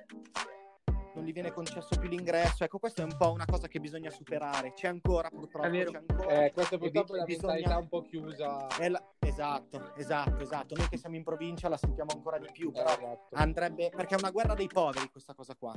non 1.15 1.23
gli 1.25 1.31
viene 1.33 1.51
concesso 1.51 1.95
più 1.99 2.09
l'ingresso. 2.09 2.63
Ecco, 2.63 2.79
questa 2.79 3.01
è 3.01 3.05
un 3.05 3.15
po' 3.17 3.31
una 3.31 3.45
cosa 3.45 3.67
che 3.67 3.79
bisogna 3.79 4.09
superare. 4.09 4.73
C'è 4.73 4.87
ancora, 4.87 5.29
purtroppo, 5.29 5.67
È 5.67 5.69
vero. 5.69 5.91
c'è 5.91 5.97
ancora. 6.07 6.45
Eh, 6.45 6.51
questa 6.51 6.77
purtroppo 6.77 7.13
è 7.15 7.17
la 7.19 7.23
bisogna- 7.25 7.53
mentalità 7.53 7.77
un 7.79 7.87
po' 7.87 8.01
chiusa. 8.01 8.67
È 8.67 8.89
la- 8.89 9.03
Esatto, 9.19 9.93
esatto, 9.95 10.39
esatto. 10.43 10.75
Noi 10.75 10.87
che 10.89 10.97
siamo 10.97 11.15
in 11.15 11.23
provincia 11.23 11.67
la 11.69 11.77
sentiamo 11.77 12.11
ancora 12.13 12.37
di 12.37 12.47
più, 12.51 12.71
però 12.71 12.89
Esatto. 12.89 13.27
andrebbe 13.31 13.89
perché 13.89 14.15
è 14.15 14.17
una 14.19 14.31
guerra 14.31 14.53
dei 14.53 14.67
poveri 14.67 15.09
questa 15.09 15.33
cosa 15.33 15.55
qua. 15.55 15.73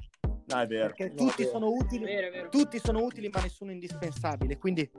No, 0.49 0.61
è 0.61 0.67
vero. 0.67 0.87
Perché 0.87 1.09
No, 1.09 1.15
tutti 1.15 1.43
vero. 1.43 1.51
sono 1.51 1.69
utili, 1.71 2.05
vero, 2.05 2.31
vero. 2.31 2.49
tutti 2.51 2.79
sono 2.79 3.03
utili, 3.03 3.29
ma 3.29 3.41
nessuno 3.41 3.71
è 3.71 3.75
indispensabile. 3.75 4.59
Quindi, 4.59 4.91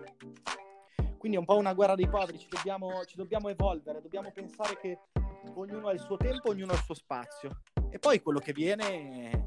quindi 1.18 1.38
è 1.38 1.40
un 1.40 1.46
po' 1.46 1.56
una 1.58 1.74
guerra 1.74 1.96
dei 1.96 2.08
poveri. 2.10 2.38
Ci 2.40 2.48
dobbiamo, 2.50 3.04
ci 3.06 3.16
dobbiamo 3.16 3.50
evolvere, 3.50 4.02
dobbiamo 4.02 4.32
pensare 4.32 4.78
che 4.78 5.00
ognuno 5.56 5.88
ha 5.90 5.94
il 5.94 6.00
suo 6.00 6.18
tempo, 6.18 6.50
ognuno 6.50 6.72
ha 6.72 6.76
il 6.76 6.82
suo 6.84 6.94
spazio. 6.96 7.62
E 7.90 8.00
poi 8.00 8.22
quello 8.22 8.40
che 8.40 8.54
viene 8.54 9.47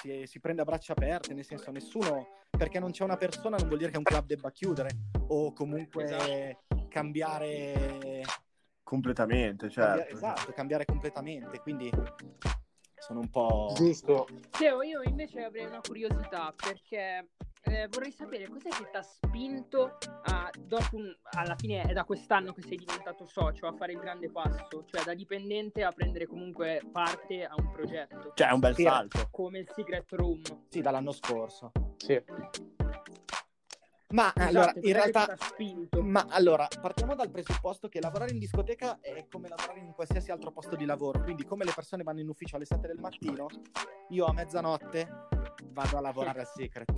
si, 0.00 0.26
si 0.26 0.40
prende 0.40 0.62
a 0.62 0.64
braccia 0.64 0.92
aperte, 0.92 1.34
nel 1.34 1.44
senso 1.44 1.70
nessuno, 1.70 2.26
perché 2.50 2.78
non 2.78 2.90
c'è 2.90 3.04
una 3.04 3.16
persona 3.16 3.56
non 3.56 3.66
vuol 3.66 3.78
dire 3.78 3.90
che 3.90 3.98
un 3.98 4.02
club 4.02 4.26
debba 4.26 4.50
chiudere 4.50 4.90
o 5.28 5.52
comunque 5.52 6.04
Esatto. 6.04 6.86
cambiare 6.88 8.22
Completamente, 8.82 9.70
certo. 9.70 10.12
esatto, 10.12 10.52
cambiare 10.52 10.84
completamente. 10.84 11.60
Quindi 11.60 11.88
sono 12.98 13.20
un 13.20 13.30
po'. 13.30 13.72
Giusto. 13.76 14.26
Teo, 14.50 14.82
io 14.82 15.02
invece 15.02 15.44
avrei 15.44 15.64
una 15.66 15.80
curiosità 15.80 16.52
perché 16.56 17.28
eh, 17.62 17.88
vorrei 17.90 18.10
sapere 18.10 18.48
cos'è 18.48 18.68
che 18.70 18.88
ti 18.90 18.96
ha 18.96 19.02
spinto 19.02 19.98
a, 20.24 20.50
dopo 20.58 20.96
un- 20.96 21.14
alla 21.32 21.54
fine 21.56 21.82
è 21.82 21.92
da 21.92 22.04
quest'anno 22.04 22.52
che 22.52 22.62
sei 22.62 22.76
diventato 22.78 23.26
socio 23.26 23.66
a 23.66 23.72
fare 23.72 23.92
il 23.92 23.98
grande 23.98 24.30
passo, 24.30 24.84
cioè 24.86 25.04
da 25.04 25.14
dipendente 25.14 25.82
a 25.84 25.92
prendere 25.92 26.26
comunque 26.26 26.80
parte 26.90 27.44
a 27.44 27.54
un 27.56 27.70
progetto 27.70 28.32
Cioè, 28.34 28.48
è 28.48 28.52
un 28.52 28.60
bel 28.60 28.74
Sì. 28.74 28.82
salto. 28.82 29.28
come 29.30 29.58
il 29.60 29.68
Secret 29.74 30.10
Room. 30.12 30.40
Sì, 30.68 30.80
dall'anno 30.80 31.12
scorso. 31.12 31.70
Sì. 31.98 32.22
Ma 34.12 34.32
Esatto, 34.34 34.48
allora, 34.48 34.72
in 34.80 34.92
realtà. 34.92 35.24
ti 35.26 35.30
ha 35.30 35.36
spinto? 35.36 36.02
Ma 36.02 36.26
allora, 36.30 36.66
partiamo 36.80 37.14
dal 37.14 37.30
presupposto 37.30 37.88
che 37.88 38.00
lavorare 38.00 38.32
in 38.32 38.40
discoteca 38.40 38.98
è 39.00 39.26
come 39.30 39.46
lavorare 39.46 39.78
in 39.78 39.92
qualsiasi 39.92 40.32
altro 40.32 40.50
posto 40.50 40.74
di 40.74 40.84
lavoro. 40.84 41.22
Quindi, 41.22 41.44
come 41.44 41.64
le 41.64 41.70
persone 41.72 42.02
vanno 42.02 42.18
in 42.18 42.28
ufficio 42.28 42.56
alle 42.56 42.64
7 42.64 42.88
del 42.88 42.98
mattino, 42.98 43.46
io 44.08 44.24
a 44.24 44.32
mezzanotte 44.32 45.28
vado 45.72 45.96
a 45.96 46.00
lavorare 46.00 46.40
al 46.40 46.46
secret. 46.46 46.90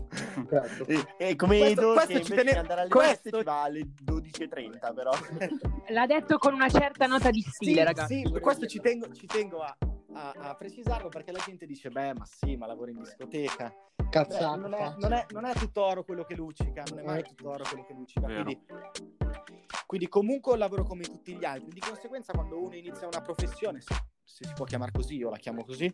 Certo. 0.48 0.86
E, 1.18 1.28
e 1.30 1.36
come 1.36 1.58
Questo- 1.58 1.92
questo 1.92 2.12
che 2.12 2.22
ci 2.24 2.30
invece 2.30 2.34
tene- 2.48 2.58
andare 2.58 2.80
alle 2.82 2.90
questo- 2.90 3.28
7 3.28 3.38
ci 3.38 3.44
va 3.44 3.62
alle 3.62 3.80
12.30, 4.02 4.94
però. 4.94 5.10
L'ha 5.88 6.06
detto 6.06 6.38
con 6.38 6.54
una 6.54 6.68
certa 6.68 7.06
nota 7.06 7.30
di 7.30 7.40
stile, 7.40 7.78
sì, 7.80 7.82
ragazzi. 7.84 8.22
sì, 8.26 8.40
questo 8.40 8.66
ci 8.66 8.80
tengo, 8.80 9.12
ci 9.12 9.26
tengo 9.26 9.60
a, 9.62 9.76
a- 10.14 10.32
a 10.36 10.54
precisarlo 10.54 11.08
perché 11.08 11.32
la 11.32 11.40
gente 11.44 11.66
dice: 11.66 11.90
Beh, 11.90 12.14
ma 12.14 12.24
sì, 12.24 12.56
ma 12.56 12.66
lavoro 12.66 12.90
in 12.90 12.98
discoteca. 12.98 13.72
Beh, 13.96 14.08
Cazzata. 14.10 14.56
non, 14.56 14.74
è, 14.74 14.94
non, 14.98 15.12
è, 15.12 15.26
non 15.30 15.44
è 15.46 15.52
tutto 15.54 15.82
oro 15.82 16.04
quello 16.04 16.24
che 16.24 16.34
luccica, 16.34 16.82
non 16.90 16.98
è 16.98 17.02
mai 17.02 17.20
Eh. 17.20 17.22
tutto 17.22 17.48
oro 17.50 17.64
quello 17.66 17.84
che 17.84 17.92
luccica. 17.94 18.26
Vero. 18.26 18.42
Quindi, 18.44 18.66
quindi 19.86 20.08
comunque 20.08 20.56
lavoro 20.58 20.84
come 20.84 21.02
tutti 21.04 21.34
gli 21.36 21.44
altri. 21.44 21.68
Di 21.70 21.80
conseguenza, 21.80 22.32
quando 22.32 22.60
uno 22.62 22.74
inizia 22.74 23.06
una 23.06 23.20
professione, 23.22 23.80
se, 23.80 23.94
se 24.22 24.44
si 24.46 24.52
può 24.54 24.64
chiamare 24.64 24.92
così, 24.92 25.16
io 25.16 25.30
la 25.30 25.36
chiamo 25.38 25.64
così, 25.64 25.92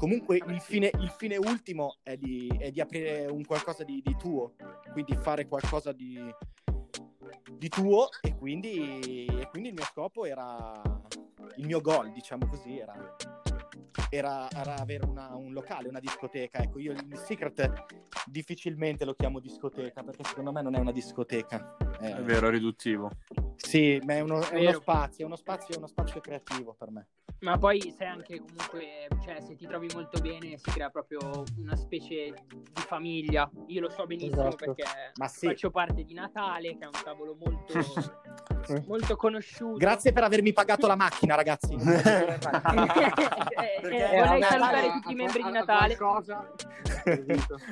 comunque 0.00 0.38
il 0.38 0.60
fine, 0.60 0.90
il 0.98 1.10
fine 1.10 1.36
ultimo 1.36 1.98
è 2.02 2.16
di, 2.16 2.50
è 2.58 2.70
di 2.70 2.80
aprire 2.80 3.26
un 3.26 3.44
qualcosa 3.44 3.84
di, 3.84 4.00
di 4.02 4.16
tuo, 4.16 4.54
quindi 4.92 5.14
fare 5.14 5.46
qualcosa 5.46 5.92
di, 5.92 6.18
di 7.52 7.68
tuo. 7.68 8.08
E 8.22 8.34
quindi, 8.34 9.26
e 9.26 9.46
quindi 9.50 9.68
il 9.68 9.74
mio 9.74 9.84
scopo 9.84 10.24
era, 10.24 10.80
il 11.56 11.66
mio 11.66 11.82
goal, 11.82 12.12
diciamo 12.12 12.48
così, 12.48 12.78
era 12.78 12.94
era, 14.10 14.48
era 14.50 14.76
avere 14.76 15.04
una- 15.06 15.34
un 15.34 15.52
locale, 15.52 15.88
una 15.88 16.00
discoteca. 16.00 16.58
Ecco, 16.58 16.78
io 16.78 16.92
il 16.92 17.16
Secret 17.16 17.84
difficilmente 18.26 19.04
lo 19.04 19.14
chiamo 19.14 19.40
discoteca 19.40 20.02
perché 20.02 20.24
secondo 20.24 20.52
me 20.52 20.62
non 20.62 20.74
è 20.74 20.78
una 20.78 20.92
discoteca. 20.92 21.76
Eh, 22.00 22.16
È 22.16 22.22
vero, 22.22 22.48
è 22.48 22.50
riduttivo. 22.50 23.10
Sì, 23.56 24.00
ma 24.04 24.14
è 24.14 24.20
uno, 24.20 24.40
è 24.48 24.58
uno 24.58 24.72
spazio, 24.72 25.24
è 25.24 25.26
uno 25.26 25.36
spazio, 25.36 25.74
è 25.74 25.78
uno 25.78 25.86
spazio 25.86 26.20
creativo 26.20 26.74
per 26.74 26.90
me. 26.90 27.06
Ma 27.40 27.56
poi 27.56 27.80
sei 27.96 28.06
anche 28.06 28.38
comunque, 28.38 29.08
cioè 29.22 29.40
se 29.40 29.54
ti 29.54 29.66
trovi 29.66 29.88
molto 29.94 30.20
bene 30.20 30.58
si 30.58 30.70
crea 30.70 30.90
proprio 30.90 31.44
una 31.56 31.74
specie 31.74 32.34
di 32.46 32.82
famiglia. 32.82 33.50
Io 33.68 33.80
lo 33.80 33.88
so 33.88 34.06
benissimo 34.06 34.48
Esatto. 34.48 34.74
perché 34.74 34.84
sì. 35.28 35.46
faccio 35.46 35.70
parte 35.70 36.04
di 36.04 36.12
Natale, 36.12 36.76
che 36.76 36.84
è 36.84 36.86
un 36.86 37.00
tavolo 37.02 37.34
molto, 37.38 37.72
molto 38.86 39.16
conosciuto. 39.16 39.76
Grazie 39.76 40.12
per 40.12 40.24
avermi 40.24 40.52
pagato 40.52 40.86
la 40.86 40.96
macchina, 40.96 41.34
ragazzi. 41.34 41.74
Eh, 43.82 43.96
eh, 43.96 44.20
vorrei 44.20 44.40
Natale- 44.40 44.44
salutare 44.44 44.90
tutti 44.92 45.12
i 45.12 45.14
membri 45.14 45.42
di 45.42 45.50
Natale. 45.50 45.96
Qualcosa. 45.96 46.50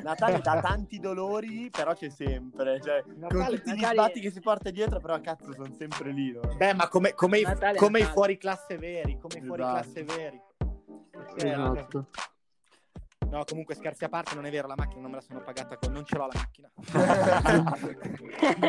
Natale 0.02 0.40
dà 0.40 0.60
tanti 0.60 0.98
dolori, 0.98 1.68
però 1.70 1.94
c'è 1.94 2.08
sempre. 2.08 2.80
Cioè, 2.82 3.02
con 3.02 3.14
Natale- 3.18 3.56
tutti 3.56 3.70
gli 3.72 3.80
Natale- 3.80 3.94
sbatti 3.94 4.20
che 4.20 4.30
si 4.30 4.40
porta 4.40 4.70
dietro, 4.70 5.00
però 5.00 5.20
cazzo, 5.20 5.52
sono 5.52 5.72
sempre 5.76 6.12
lì. 6.12 6.32
no? 6.32 6.40
Beh, 6.56 6.74
ma 6.74 6.88
come, 6.88 7.14
come 7.14 7.38
i, 7.38 7.42
Natale 7.42 7.76
come 7.78 8.00
i 8.00 8.04
fuori 8.04 8.38
classe 8.38 8.76
veri, 8.78 9.18
come 9.20 9.38
i 9.38 9.42
fuori 9.46 9.62
Esatto. 9.62 9.80
classe 9.80 10.04
veri. 10.04 10.40
Eh, 11.36 11.48
Esatto. 11.50 12.06
No, 13.30 13.44
comunque 13.44 13.74
scherzi 13.74 14.04
a 14.04 14.08
parte, 14.08 14.34
non 14.34 14.46
è 14.46 14.50
vero, 14.50 14.66
la 14.66 14.74
macchina 14.74 15.02
non 15.02 15.10
me 15.10 15.16
la 15.16 15.22
sono 15.22 15.42
pagata 15.42 15.76
con... 15.76 15.92
Non 15.92 16.04
ce 16.04 16.16
l'ho 16.16 16.28
la 16.28 16.34
macchina. 16.34 16.70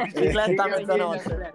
Bicicletta 0.03 0.63
a 0.63 0.67
mezzanotte. 0.67 1.53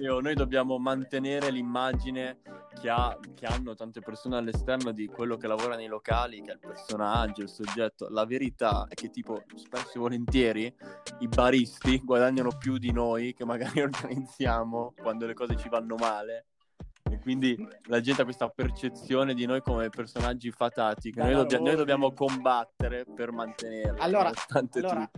No, 0.00 0.20
noi 0.20 0.34
dobbiamo 0.34 0.78
mantenere 0.78 1.50
l'immagine 1.50 2.38
che, 2.80 2.88
ha- 2.88 3.18
che 3.34 3.44
hanno 3.44 3.74
tante 3.74 4.00
persone 4.00 4.38
all'esterno 4.38 4.92
di 4.92 5.06
quello 5.06 5.36
che 5.36 5.46
lavora 5.46 5.76
nei 5.76 5.86
locali, 5.86 6.40
che 6.40 6.52
è 6.52 6.54
il 6.54 6.60
personaggio, 6.60 7.42
il 7.42 7.50
soggetto. 7.50 8.08
La 8.08 8.24
verità 8.24 8.86
è 8.88 8.94
che, 8.94 9.10
tipo, 9.10 9.42
spesso 9.54 9.96
e 9.96 9.98
volentieri 9.98 10.74
i 11.18 11.28
baristi 11.28 11.98
guadagnano 11.98 12.56
più 12.56 12.78
di 12.78 12.90
noi 12.90 13.34
che 13.34 13.44
magari 13.44 13.82
organizziamo 13.82 14.94
quando 14.98 15.26
le 15.26 15.34
cose 15.34 15.56
ci 15.56 15.68
vanno 15.68 15.96
male. 15.96 16.46
E 17.10 17.18
quindi 17.20 17.56
la 17.84 18.00
gente 18.00 18.22
ha 18.22 18.24
questa 18.24 18.48
percezione 18.48 19.34
di 19.34 19.46
noi 19.46 19.60
come 19.62 19.88
personaggi 19.88 20.50
fatati 20.50 21.10
che 21.10 21.22
noi, 21.22 21.34
dobbia- 21.34 21.58
noi 21.58 21.76
dobbiamo 21.76 22.12
combattere 22.12 23.04
per 23.04 23.32
mantenerli. 23.32 24.00
Allora, 24.00 24.30
allora. 24.74 25.10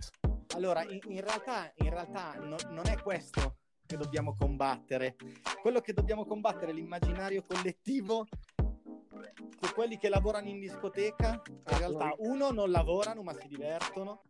Allora, 0.55 0.83
in, 0.83 0.99
in 1.07 1.21
realtà, 1.21 1.71
in 1.75 1.89
realtà 1.89 2.33
no- 2.39 2.57
non 2.69 2.85
è 2.87 3.01
questo 3.01 3.57
che 3.85 3.97
dobbiamo 3.97 4.35
combattere. 4.37 5.15
Quello 5.61 5.79
che 5.79 5.93
dobbiamo 5.93 6.25
combattere 6.25 6.71
è 6.71 6.73
l'immaginario 6.73 7.43
collettivo 7.43 8.27
che 9.61 9.73
quelli 9.73 9.97
che 9.97 10.09
lavorano 10.09 10.49
in 10.49 10.59
discoteca, 10.59 11.41
in 11.47 11.77
realtà, 11.77 12.13
uno, 12.17 12.51
non 12.51 12.71
lavorano 12.71 13.21
ma 13.21 13.33
si 13.33 13.47
divertono, 13.47 14.23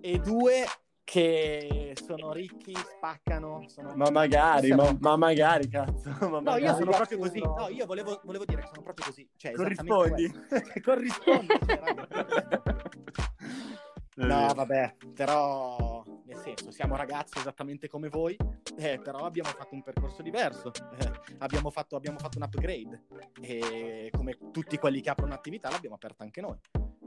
e 0.00 0.18
due, 0.18 0.64
che 1.08 1.94
sono 2.04 2.32
ricchi, 2.32 2.74
spaccano. 2.76 3.64
Sono... 3.66 3.94
Ma 3.96 4.10
magari, 4.10 4.74
ma, 4.74 4.94
ma 5.00 5.16
magari, 5.16 5.66
cazzo. 5.66 6.10
Ma 6.20 6.26
No, 6.28 6.36
io 6.36 6.42
magari. 6.42 6.66
sono 6.66 6.90
Ragazzi, 6.90 7.16
proprio 7.16 7.18
così. 7.18 7.38
no. 7.40 7.68
Io 7.70 7.86
volevo, 7.86 8.20
volevo 8.24 8.44
dire 8.44 8.60
che 8.60 8.66
sono 8.66 8.82
proprio 8.82 9.06
così. 9.06 9.26
Cioè, 9.34 9.52
Corrispondi. 9.52 10.30
Corrispondi. 10.84 11.46
cioè. 11.66 12.60
No, 14.18 14.52
vabbè, 14.52 14.96
però 15.14 16.02
nel 16.26 16.36
senso, 16.38 16.72
siamo 16.72 16.96
ragazzi 16.96 17.38
esattamente 17.38 17.86
come 17.86 18.08
voi, 18.08 18.36
eh, 18.76 18.98
però 19.00 19.20
abbiamo 19.20 19.48
fatto 19.50 19.76
un 19.76 19.82
percorso 19.84 20.22
diverso, 20.22 20.72
eh, 20.98 21.12
abbiamo, 21.38 21.70
fatto, 21.70 21.94
abbiamo 21.94 22.18
fatto 22.18 22.36
un 22.36 22.42
upgrade 22.42 23.04
e 23.40 24.08
come 24.10 24.36
tutti 24.50 24.76
quelli 24.76 25.00
che 25.00 25.10
aprono 25.10 25.30
un'attività 25.30 25.70
l'abbiamo 25.70 25.94
aperta 25.94 26.24
anche 26.24 26.40
noi. 26.40 26.58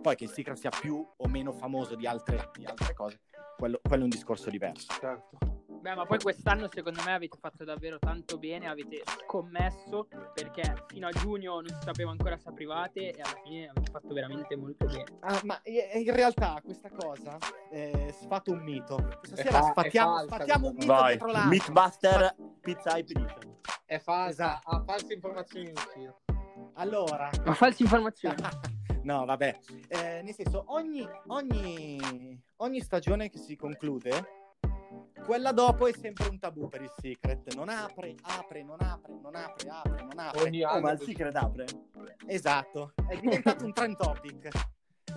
Poi 0.02 0.16
che 0.16 0.24
il 0.26 0.30
Secret 0.32 0.58
sia 0.58 0.70
più 0.72 1.06
o 1.18 1.28
meno 1.28 1.52
famoso 1.52 1.96
di 1.96 2.08
altre, 2.08 2.50
di 2.58 2.66
altre 2.66 2.94
cose, 2.94 3.20
quello, 3.58 3.80
quello 3.82 4.02
è 4.02 4.04
un 4.06 4.10
discorso 4.10 4.50
diverso. 4.50 4.88
Certo. 5.00 5.38
Beh, 5.82 5.96
ma 5.96 6.06
poi 6.06 6.20
quest'anno 6.20 6.70
secondo 6.72 7.02
me 7.04 7.14
avete 7.14 7.38
fatto 7.40 7.64
davvero 7.64 7.98
tanto 7.98 8.38
bene, 8.38 8.68
avete 8.68 9.02
scommesso 9.24 10.08
perché 10.34 10.86
fino 10.88 11.08
a 11.08 11.12
giugno 11.12 11.56
non 11.60 11.70
si 11.70 11.80
sapeva 11.82 12.12
ancora 12.12 12.38
se 12.38 12.50
aprivate 12.50 13.12
e 13.14 13.22
alla 13.22 13.40
fine 13.44 13.68
avete 13.70 13.90
fatto 13.92 14.14
veramente 14.14 14.56
molto 14.56 14.86
bene. 14.86 15.06
Ah, 15.22 15.42
ma 15.44 15.60
i- 15.64 16.04
in 16.04 16.14
realtà 16.16 16.60
questa 16.64 16.90
cosa 16.92 17.38
è 17.72 18.12
sfato 18.12 18.52
un 18.52 18.60
mito. 18.60 18.96
Questa 19.20 19.36
È 19.42 19.44
sera 19.44 19.60
fa- 19.62 19.68
è 19.68 19.72
sfattiamo, 19.72 20.12
falsa 20.18 20.36
sfattiamo 20.36 20.68
un 20.68 20.74
mito 20.76 20.86
Vai, 20.86 21.08
dietro 21.10 21.28
l'altro. 21.32 21.50
Mythbuster 21.50 22.36
Pizza 22.62 22.98
Hype 22.98 23.12
Edition. 23.20 23.58
È 23.86 24.00
falsa, 24.00 24.30
Esatto. 24.30 24.70
ha 24.70 24.84
false 24.84 25.14
informazioni 25.14 25.68
in 25.70 25.74
giro. 25.96 26.20
Allora, 26.76 27.30
Ma 27.44 27.54
false 27.56 27.82
informazioni. 27.84 28.36
no, 29.04 29.26
vabbè, 29.26 29.60
Eh, 29.88 30.22
nel 30.24 30.34
senso, 30.34 30.64
ogni, 30.68 31.08
ogni, 31.28 32.42
ogni 32.58 32.80
stagione 32.82 33.30
che 33.30 33.38
si 33.40 33.56
conclude, 33.56 34.40
quella 35.26 35.52
dopo 35.52 35.88
è 35.88 35.94
sempre 35.94 36.28
un 36.28 36.40
tabù 36.40 36.68
per 36.68 36.82
il 36.82 36.92
Secret. 37.00 37.54
Non 37.54 37.70
apre, 37.70 38.16
apre, 38.24 38.64
non 38.64 38.78
apre, 38.82 39.14
non 39.22 39.36
apre, 39.36 39.70
apre, 39.70 40.02
non 40.04 40.18
apre. 40.20 40.42
Ogni 40.42 40.64
Oh, 40.64 40.70
anno 40.70 40.82
ma 40.82 40.92
il. 40.92 41.00
Secret 41.00 41.36
apre? 41.36 41.66
Esatto, 42.26 42.94
è 43.08 43.18
diventato 43.20 43.64
un 43.66 43.74
trend 43.74 43.96
topic. 43.98 44.50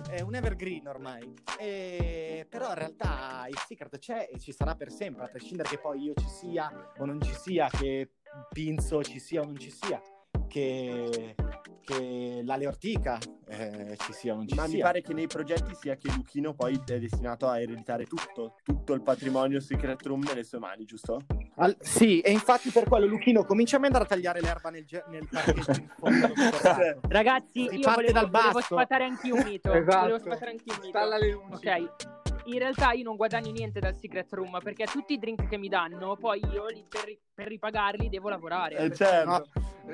È 0.09 0.21
un 0.21 0.35
evergreen 0.35 0.87
ormai. 0.87 1.33
E- 1.59 2.45
Però 2.49 2.67
in 2.69 2.75
realtà 2.75 3.45
il 3.49 3.57
secret 3.65 3.97
c'è 3.97 4.29
e 4.31 4.39
ci 4.39 4.51
sarà 4.51 4.75
per 4.75 4.91
sempre, 4.91 5.23
a 5.23 5.27
prescindere 5.27 5.69
che 5.69 5.79
poi 5.79 6.01
io 6.03 6.13
ci 6.15 6.27
sia 6.27 6.91
o 6.97 7.05
non 7.05 7.19
ci 7.21 7.33
sia, 7.33 7.67
che 7.69 8.11
Pinzo 8.51 9.01
ci 9.03 9.19
sia 9.19 9.41
o 9.41 9.45
non 9.45 9.57
ci 9.57 9.71
sia, 9.71 9.99
che, 10.59 11.35
che 11.83 12.41
l'Ale 12.45 12.65
Ortica 12.67 13.17
eh, 13.47 13.97
ci 13.99 14.13
sia 14.13 14.31
o 14.31 14.37
non 14.37 14.47
ci 14.47 14.55
Ma 14.55 14.65
sia. 14.67 14.75
mi 14.75 14.81
pare 14.81 15.01
che 15.01 15.13
nei 15.13 15.27
progetti 15.27 15.75
sia 15.75 15.95
che 15.97 16.09
Luchino 16.15 16.53
poi 16.53 16.79
è 16.85 16.97
destinato 16.97 17.45
a 17.49 17.59
ereditare 17.59 18.05
tutto, 18.05 18.55
tutto 18.63 18.93
il 18.93 19.01
patrimonio 19.01 19.59
Secret 19.59 20.01
Room 20.05 20.23
nelle 20.23 20.45
sue 20.45 20.59
mani, 20.59 20.85
giusto? 20.85 21.19
Al- 21.57 21.75
sì, 21.81 22.21
e 22.21 22.31
infatti 22.31 22.69
per 22.69 22.85
quello 22.85 23.05
Luchino 23.05 23.43
comincia 23.43 23.75
a 23.77 23.81
andare 23.83 24.05
a 24.05 24.07
tagliare 24.07 24.39
l'erba 24.39 24.69
nel, 24.69 24.85
ge- 24.85 25.03
nel 25.09 25.27
parcheggio 25.29 25.71
in 25.71 25.89
fondo. 25.97 26.31
Ragazzi, 27.09 27.67
Si 27.67 27.75
io 27.75 27.81
parte 27.81 28.11
volevo, 28.11 28.11
dal 28.13 28.29
volevo 28.29 28.51
basso. 28.53 28.59
sfatare 28.75 29.03
anche 29.03 29.31
un 29.31 29.43
mito. 29.43 29.73
Esatto. 29.75 29.99
Volevo 29.99 30.19
sfatare 30.19 30.51
anche 30.51 30.63
un 30.67 30.75
mito. 30.77 30.87
Stalla 30.87 31.17
le 31.17 31.31
luci. 31.31 31.67
Ok, 31.67 31.91
in 32.45 32.59
realtà 32.59 32.91
io 32.93 33.03
non 33.03 33.17
guadagno 33.17 33.51
niente 33.51 33.81
dal 33.81 33.95
secret 33.95 34.31
room 34.31 34.57
perché 34.63 34.85
tutti 34.85 35.13
i 35.13 35.17
drink 35.19 35.47
che 35.49 35.57
mi 35.57 35.67
danno, 35.67 36.15
poi 36.15 36.39
io 36.53 36.67
li- 36.67 36.85
per, 36.87 37.13
per 37.33 37.47
ripagarli 37.47 38.07
devo 38.07 38.29
lavorare. 38.29 38.75
Eh, 38.75 38.87
Perché- 38.87 38.95
certo. 38.95 39.49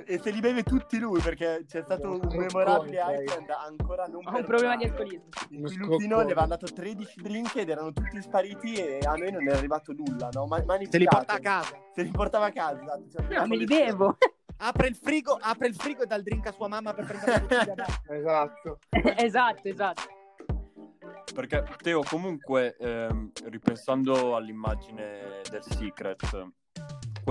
E 0.05 0.19
se 0.19 0.31
li 0.31 0.39
beve 0.39 0.63
tutti 0.63 0.97
lui, 0.99 1.19
perché 1.21 1.63
c'è 1.67 1.81
stato 1.83 2.11
un 2.13 2.37
memorabile 2.37 3.01
weekend 3.03 3.49
ancora 3.49 4.05
non 4.05 4.21
Ho 4.25 4.37
un 4.37 4.45
problema 4.45 4.77
di 4.77 4.85
alcolismo. 4.85 5.25
Luchino 5.49 5.67
scroccone. 5.67 6.07
le 6.07 6.21
aveva 6.23 6.45
dato 6.45 6.65
13 6.65 7.21
drink 7.21 7.55
ed 7.57 7.69
erano 7.69 7.91
tutti 7.91 8.21
spariti 8.21 8.73
e 8.75 8.99
a 9.05 9.15
noi 9.15 9.31
non 9.31 9.47
è 9.47 9.51
arrivato 9.51 9.91
nulla, 9.93 10.29
no? 10.31 10.45
Ma, 10.45 10.63
Se 10.89 10.97
li 10.97 11.05
porta 11.05 11.33
a 11.33 11.39
casa. 11.39 11.77
Se 11.93 12.03
li 12.03 12.11
portava 12.11 12.45
a 12.45 12.51
casa, 12.51 12.81
esatto. 12.81 13.09
cioè, 13.11 13.39
No, 13.39 13.47
me 13.47 13.57
li 13.57 13.65
bevo. 13.65 14.17
Apre 14.63 14.87
il 14.87 14.95
frigo, 14.95 15.37
apre 15.41 15.67
il 15.67 15.75
frigo 15.75 16.03
e 16.03 16.05
dà 16.05 16.15
il 16.15 16.23
drink 16.23 16.45
a 16.45 16.51
sua 16.51 16.67
mamma 16.67 16.93
per 16.93 17.05
prendere 17.05 17.31
la 17.31 17.39
bottiglia. 17.39 17.85
Esatto. 18.07 18.79
esatto, 19.17 19.67
esatto. 19.67 20.01
Perché 21.33 21.63
Teo, 21.81 22.03
comunque, 22.03 22.75
ehm, 22.77 23.31
ripensando 23.45 24.35
all'immagine 24.35 25.41
del 25.49 25.63
Secret, 25.63 26.51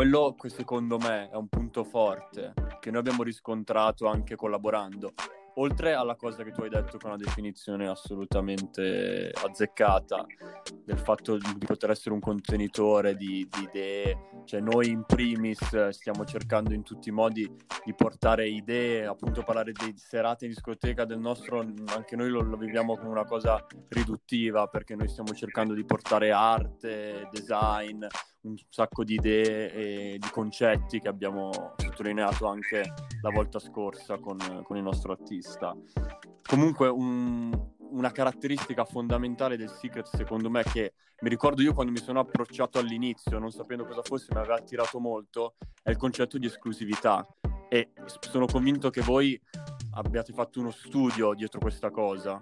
quello 0.00 0.35
che 0.35 0.49
secondo 0.49 0.97
me 0.97 1.28
è 1.28 1.37
un 1.37 1.49
punto 1.49 1.85
forte 1.85 2.54
che 2.80 2.90
noi 2.90 3.00
abbiamo 3.00 3.23
riscontrato 3.23 4.07
anche 4.07 4.35
collaborando. 4.35 5.12
Oltre 5.57 5.92
alla 5.92 6.16
cosa 6.16 6.42
che 6.42 6.52
tu 6.52 6.62
hai 6.62 6.71
detto 6.71 6.97
con 6.97 7.11
una 7.11 7.19
definizione 7.23 7.87
assolutamente 7.87 9.30
azzeccata 9.30 10.25
del 10.87 10.99
fatto 10.99 11.37
di 11.37 11.66
poter 11.66 11.90
essere 11.90 12.14
un 12.14 12.21
contenitore 12.21 13.14
di, 13.14 13.47
di 13.50 13.62
idee, 13.64 14.30
cioè 14.47 14.61
noi 14.61 14.88
in 14.88 15.04
primis 15.04 15.90
stiamo 15.90 16.25
cercando 16.25 16.73
in 16.73 16.83
tutti 16.83 17.11
i 17.11 17.12
modi 17.12 17.47
di 17.85 17.95
portare 17.95 18.49
idee, 18.49 19.04
appunto 19.04 19.42
parlare 19.42 19.73
di 19.73 19.92
serate 19.99 20.47
in 20.47 20.52
discoteca 20.52 21.04
del 21.04 21.19
nostro, 21.19 21.59
anche 21.59 22.16
noi 22.16 22.30
lo, 22.30 22.40
lo 22.40 22.57
viviamo 22.57 22.97
come 22.97 23.11
una 23.11 23.26
cosa 23.26 23.66
riduttiva 23.88 24.66
perché 24.69 24.95
noi 24.95 25.09
stiamo 25.09 25.35
cercando 25.35 25.75
di 25.75 25.85
portare 25.85 26.30
arte, 26.30 27.28
design, 27.30 28.07
un 28.42 28.56
sacco 28.68 29.04
di 29.04 29.14
idee 29.14 29.73
e 29.73 30.18
di 30.18 30.28
concetti 30.30 31.00
che 31.00 31.09
abbiamo 31.09 31.75
sottolineato 31.76 32.47
anche 32.47 32.82
la 33.20 33.30
volta 33.30 33.59
scorsa 33.59 34.18
con, 34.18 34.38
con 34.62 34.76
il 34.76 34.82
nostro 34.82 35.12
artista. 35.12 35.76
Comunque 36.42 36.88
un- 36.88 37.53
una 37.90 38.12
caratteristica 38.12 38.85
fondamentale 38.85 39.57
del 39.57 39.68
Secret 39.68 40.07
secondo 40.14 40.48
me 40.48 40.62
che 40.62 40.92
mi 41.22 41.29
ricordo 41.29 41.61
io 41.61 41.74
quando 41.74 41.92
mi 41.92 41.98
sono 41.98 42.20
approcciato 42.20 42.79
all'inizio 42.79 43.38
non 43.38 43.50
sapendo 43.50 43.85
cosa 43.85 44.00
fosse 44.03 44.29
mi 44.33 44.38
aveva 44.38 44.55
attirato 44.55 45.00
molto 45.00 45.57
è 45.83 45.90
il 45.90 45.96
concetto 45.96 46.38
di 46.38 46.46
esclusività 46.46 47.26
e 47.68 47.90
sono 48.20 48.46
convinto 48.46 48.90
che 48.90 49.00
voi 49.00 49.40
abbiate 49.92 50.33
fatto 50.33 50.61
uno 50.61 50.70
studio 50.70 51.35
dietro 51.35 51.61
questa 51.61 51.90
cosa. 51.90 52.40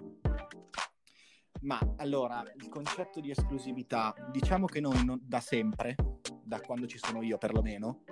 Ma 1.61 1.79
allora, 1.97 2.43
il 2.55 2.69
concetto 2.69 3.19
di 3.19 3.31
esclusività, 3.31 4.13
diciamo 4.31 4.65
che 4.65 4.79
noi 4.79 5.03
non- 5.03 5.19
da 5.21 5.39
sempre, 5.39 5.95
da 6.43 6.59
quando 6.61 6.87
ci 6.87 6.97
sono 6.97 7.21
io 7.21 7.37
perlomeno, 7.37 8.03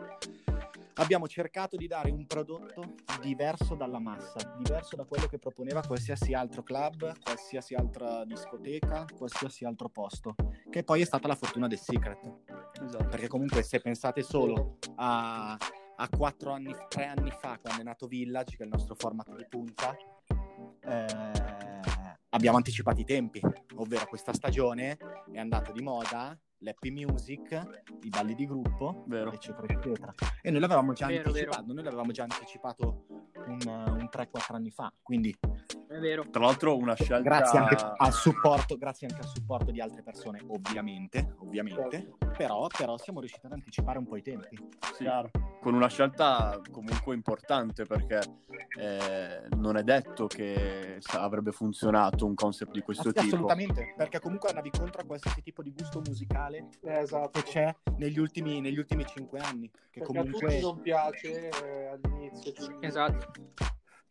abbiamo 0.96 1.28
cercato 1.28 1.76
di 1.76 1.88
dare 1.88 2.12
un 2.12 2.26
prodotto 2.26 2.96
diverso 3.22 3.76
dalla 3.76 4.00
massa, 4.00 4.56
diverso 4.58 4.96
da 4.96 5.06
quello 5.06 5.28
che 5.28 5.40
proponeva 5.40 5.82
qualsiasi 5.82 6.34
altro 6.34 6.64
club, 6.64 7.14
qualsiasi 7.20 7.74
altra 7.74 8.26
discoteca, 8.26 9.06
qualsiasi 9.18 9.66
altro 9.66 9.90
posto, 9.90 10.36
che 10.70 10.84
poi 10.84 11.02
è 11.02 11.06
stata 11.06 11.28
la 11.28 11.36
fortuna 11.36 11.68
del 11.68 11.80
Secret. 11.80 12.42
Esatto. 12.84 13.08
Perché 13.08 13.28
comunque 13.28 13.64
se 13.64 13.80
pensate 13.80 14.22
solo 14.22 14.78
a, 14.96 15.58
a 15.96 16.10
quattro 16.10 16.52
anni, 16.52 16.76
tre 16.90 17.06
anni 17.06 17.32
fa, 17.32 17.58
quando 17.60 17.82
è 17.82 17.84
nato 17.84 18.08
Village, 18.08 18.56
che 18.58 18.64
è 18.64 18.66
il 18.66 18.72
nostro 18.72 18.96
format 18.96 19.36
di 19.36 19.46
punta, 19.48 19.96
eh, 20.82 21.77
abbiamo 22.30 22.58
anticipato 22.58 23.00
i 23.00 23.06
tempi, 23.06 23.42
ovvero 23.76 24.06
questa 24.08 24.34
stagione 24.34 24.98
è 25.32 25.40
andata 25.40 25.72
di 25.72 25.82
moda 25.82 26.38
l'happy 26.62 26.90
music, 26.90 27.52
i 28.02 28.10
balli 28.10 28.34
di 28.34 28.48
gruppo, 28.48 29.04
Vero. 29.08 29.32
eccetera, 29.32 29.68
eccetera. 29.68 30.12
E 30.42 30.50
noi 30.50 30.60
l'avevamo 30.60 30.94
già 30.94 31.06
Vero, 31.08 31.30
anticipato, 31.30 31.62
vero. 31.62 31.74
noi 31.74 31.84
l'avevamo 31.84 32.12
già 32.12 32.24
anticipato 32.24 33.06
un, 33.46 33.60
un 33.66 34.10
3-4 34.12 34.56
anni 34.56 34.72
fa, 34.72 34.92
quindi 35.02 35.36
È 35.88 36.00
vero. 36.00 36.28
Tra 36.30 36.42
l'altro 36.42 36.76
una 36.76 36.96
scelta 36.96 37.20
grazie 37.22 37.60
anche 37.60 37.76
al 37.96 38.12
supporto, 38.14 38.76
grazie 38.78 39.08
anche 39.08 39.22
al 39.22 39.28
supporto 39.30 39.72
di 39.72 39.80
altre 39.80 40.02
persone, 40.02 40.42
ovviamente, 40.48 41.36
ovviamente, 41.40 42.16
però, 42.36 42.68
però 42.76 42.98
siamo 42.98 43.20
riusciti 43.20 43.46
ad 43.46 43.52
anticipare 43.52 44.00
un 44.00 44.08
po' 44.08 44.18
i 44.18 44.22
tempi. 44.24 44.58
Sì, 44.96 45.06
con 45.68 45.76
una 45.76 45.90
scelta 45.90 46.62
comunque 46.72 47.14
importante 47.14 47.84
perché 47.84 48.22
eh, 48.80 49.48
non 49.58 49.76
è 49.76 49.84
detto 49.84 50.26
che 50.28 51.02
avrebbe 51.16 51.52
funzionato 51.52 52.26
un 52.26 52.36
concept 52.36 52.72
di 52.72 52.80
questo 52.80 53.10
Ass- 53.10 53.16
tipo. 53.16 53.36
Assolutamente, 53.36 53.94
perché 53.98 54.22
comunque 54.22 54.48
andavi 54.48 54.70
contro 54.70 55.02
a 55.02 55.04
qualsiasi 55.04 55.42
tipo 55.44 55.62
di 55.62 55.74
gusto 55.78 56.00
musicale 56.06 56.70
Eh, 56.84 57.00
esatto. 57.00 57.42
che 57.42 57.44
c'è 57.44 57.76
negli 57.98 58.18
ultimi, 58.18 58.62
negli 58.62 58.78
ultimi 58.78 59.06
cinque 59.06 59.40
anni. 59.40 59.70
Che 59.70 60.00
Perché 60.00 60.20
a 60.20 60.24
tutti 60.24 60.32
comunque 60.32 60.60
non 60.62 60.80
piace 60.80 61.50
eh, 61.50 61.88
all'inizio. 61.88 62.54
quindi- 62.54 62.86
Esatto. 62.86 63.28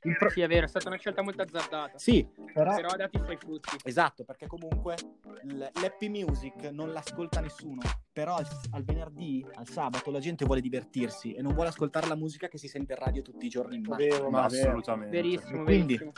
Il 0.07 0.17
pro- 0.17 0.31
Sì, 0.31 0.41
è 0.41 0.47
vero, 0.49 0.65
è 0.65 0.69
stata 0.69 0.89
una 0.89 0.97
scelta 0.99 1.23
molto 1.23 1.43
azzardata. 1.43 1.99
Sì, 1.99 2.27
però... 2.53 2.75
Però 2.75 2.89
ha 2.89 2.97
dato 2.97 3.17
i 3.19 3.23
suoi 3.25 3.37
frutti. 3.37 3.77
Esatto, 3.85 4.25
perché 4.25 4.47
comunque 4.47 4.95
l- 5.43 5.67
l'happy 5.81 6.09
music 6.09 6.65
non 6.71 6.93
l'ascolta 6.93 7.41
nessuno, 7.41 7.81
però 8.13 8.37
al, 8.37 8.47
al 8.73 8.83
venerdì, 8.85 9.45
al 9.55 9.69
sabato, 9.69 10.11
la 10.11 10.21
gente 10.21 10.45
vuole 10.45 10.61
divertirsi 10.61 11.33
e 11.35 11.43
non 11.43 11.53
vuole 11.55 11.69
ascoltare 11.69 12.07
la 12.07 12.17
musica 12.17 12.49
che 12.49 12.59
si 12.59 12.69
sente 12.69 12.93
in 12.93 12.99
radio 12.99 13.23
tutti 13.23 13.47
i 13.47 13.49
giorni 13.49 13.79
macchina. 13.81 13.97
vero, 13.97 14.31
Ma 14.31 14.43
ma 14.43 14.47
vero. 14.49 14.69
assolutamente. 14.69 15.15
Verissimo, 15.21 15.63
Quindi- 15.65 15.97
verissimo. 15.99 16.13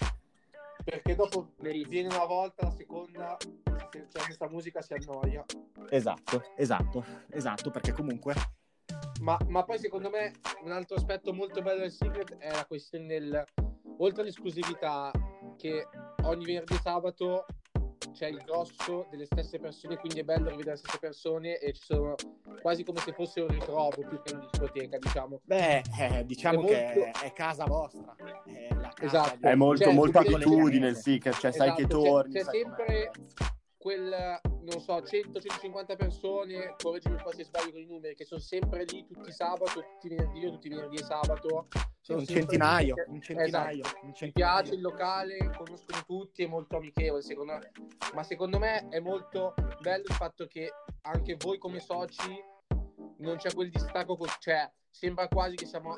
Perché 0.85 1.15
dopo 1.17 1.53
verissimo. 1.59 1.91
viene 1.91 2.09
una 2.15 2.25
volta, 2.25 2.65
la 2.67 2.71
seconda, 2.71 3.37
se 3.91 4.07
c'è 4.11 4.23
questa 4.25 4.49
musica 4.49 4.81
si 4.81 4.95
annoia. 4.95 5.45
Esatto, 5.91 6.45
esatto, 6.57 7.05
esatto, 7.31 7.71
perché 7.71 7.93
comunque 7.93 8.35
Ma, 9.21 9.37
ma 9.49 9.65
poi 9.65 9.79
secondo 9.79 10.09
me 10.09 10.33
un 10.63 10.71
altro 10.71 10.97
aspetto 10.97 11.35
molto 11.35 11.61
bello 11.61 11.81
del 11.81 11.91
Secret 11.91 12.37
è 12.39 12.51
la 12.53 12.65
questione 12.65 13.07
del... 13.07 13.45
Oltre 13.99 14.23
all'esclusività, 14.23 15.11
che 15.57 15.87
ogni 16.25 16.45
venerdì 16.45 16.75
e 16.75 16.79
sabato 16.79 17.47
c'è 18.13 18.29
il 18.29 18.43
grosso 18.45 19.07
delle 19.11 19.27
stesse 19.27 19.59
persone, 19.59 19.97
quindi 19.97 20.21
è 20.21 20.25
bello 20.25 20.49
rivedere 20.49 20.71
le 20.73 20.77
stesse 20.77 20.99
persone 20.99 21.59
e 21.59 21.73
ci 21.73 21.83
sono 21.85 22.15
quasi 22.63 22.85
come 22.85 23.01
se 23.01 23.13
fosse 23.13 23.41
un 23.41 23.49
ritrovo 23.49 23.91
più 23.91 24.21
che 24.23 24.35
una 24.35 24.47
discoteca, 24.51 24.99
diciamo. 24.99 25.41
Beh, 25.45 25.83
eh, 26.01 26.25
diciamo 26.25 26.63
È 26.63 26.67
che 26.67 26.93
molto- 27.05 27.25
è 27.25 27.33
casa 27.33 27.65
vostra. 27.65 28.15
È 28.45 28.69
la 28.75 28.89
casa 28.95 29.05
Esatto. 29.05 29.37
di- 29.37 29.47
È 29.47 29.55
molto, 29.55 29.85
Cioè, 29.85 29.93
molto 29.95 30.19
abitudine 30.19 30.89
il 30.89 30.97
Secret, 30.97 31.35
cioè 31.39 31.53
sai 31.53 31.67
Esatto, 31.69 31.75
che 31.75 31.83
c'è- 31.83 31.89
torni. 32.09 32.33
c'è 32.33 32.43
sai 32.43 32.61
sempre- 32.61 33.11
com'è. 33.13 33.27
quel, 33.77 34.41
non 34.63 34.81
so, 34.81 34.97
100-150 34.99 35.97
persone, 35.97 36.75
correggimi 36.83 37.15
un 37.17 37.23
po' 37.23 37.33
se 37.33 37.45
sbaglio 37.45 37.71
con 37.73 37.81
i 37.81 37.87
numeri, 37.87 38.15
che 38.15 38.25
sono 38.25 38.41
sempre 38.41 38.85
lì 38.85 39.05
tutti 39.07 39.33
sabato, 39.33 39.81
tutti 39.81 40.07
i 40.07 40.09
venerdì 40.17 40.47
o 40.47 40.51
tutti 40.51 40.67
i 40.67 40.71
venerdì 40.71 40.97
e 40.97 41.03
sabato. 41.05 41.69
Sono 42.01 42.21
un 42.21 42.27
centinaio, 42.27 42.95
lì 42.95 43.03
un 43.09 43.21
centinaio, 43.21 43.81
Esatto. 43.83 43.99
un 44.03 44.09
Mi 44.09 44.15
centinaio. 44.15 44.55
piace 44.63 44.75
il 44.75 44.81
locale, 44.81 45.37
conoscono 45.57 46.03
tutti, 46.07 46.43
è 46.43 46.47
molto 46.47 46.77
amichevole 46.77 47.23
secondo 47.23 47.53
me. 47.55 47.71
Ma 48.15 48.23
secondo 48.23 48.59
me 48.59 48.89
è 48.89 48.99
molto 49.01 49.55
bello 49.81 50.05
il 50.09 50.15
fatto 50.15 50.47
che 50.47 50.71
anche 51.03 51.37
voi 51.39 51.59
come 51.59 51.81
soci 51.81 52.57
non 53.19 53.37
c'è 53.37 53.53
quel 53.55 53.71
distacco, 53.71 54.17
co- 54.17 54.27
cioè 54.39 54.71
sembra 54.91 55.29
quasi 55.29 55.57
che 55.57 55.67
siamo, 55.67 55.97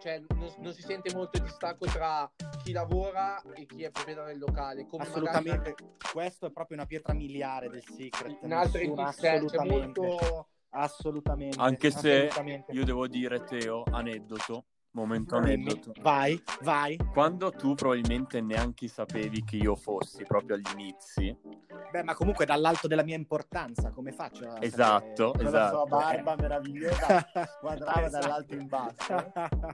cioè 0.00 0.22
non, 0.28 0.52
non 0.58 0.72
si 0.72 0.82
sente 0.82 1.12
molto 1.14 1.36
il 1.36 1.44
distacco 1.44 1.86
tra 1.86 2.30
chi 2.62 2.72
lavora 2.72 3.40
e 3.54 3.66
chi 3.66 3.82
è 3.82 3.90
proprietario 3.90 4.30
del 4.30 4.38
locale. 4.38 4.86
Come 4.86 5.04
Assolutamente, 5.04 5.74
questo 6.12 6.46
è 6.46 6.50
proprio 6.50 6.78
una 6.78 6.86
pietra 6.86 7.12
miliare 7.12 7.68
del 7.68 7.84
secret. 7.84 8.40
magari 8.42 8.84
in 8.86 8.98
altre 8.98 9.30
assolutamente, 9.34 10.00
molto... 10.00 10.48
assolutamente. 10.70 11.60
Anche 11.60 11.90
se 11.90 12.28
assolutamente. 12.28 12.72
io 12.72 12.84
devo 12.84 13.06
dire, 13.06 13.44
Teo, 13.44 13.82
aneddoto, 13.90 14.64
momento 14.92 15.36
aneddoto. 15.36 15.92
Vai, 16.00 16.40
vai. 16.62 16.96
Quando 17.12 17.50
tu 17.52 17.74
probabilmente 17.74 18.40
neanche 18.40 18.88
sapevi 18.88 19.44
chi 19.44 19.58
io 19.58 19.76
fossi 19.76 20.24
proprio 20.24 20.56
agli 20.56 20.70
inizi, 20.72 21.36
Beh, 21.90 22.04
ma 22.04 22.14
comunque 22.14 22.46
dall'alto 22.46 22.86
della 22.86 23.02
mia 23.02 23.16
importanza, 23.16 23.90
come 23.90 24.12
faccio? 24.12 24.48
a 24.48 24.58
Esatto, 24.60 25.32
sapere- 25.32 25.32
Con 25.32 25.52
la 25.52 25.68
sua 25.68 25.82
esatto. 25.82 25.86
barba 25.86 26.36
meravigliosa 26.36 27.26
guardava 27.60 28.06
Esatto. 28.06 28.10
dall'alto 28.20 28.54
in 28.54 28.66
basso. 28.68 29.32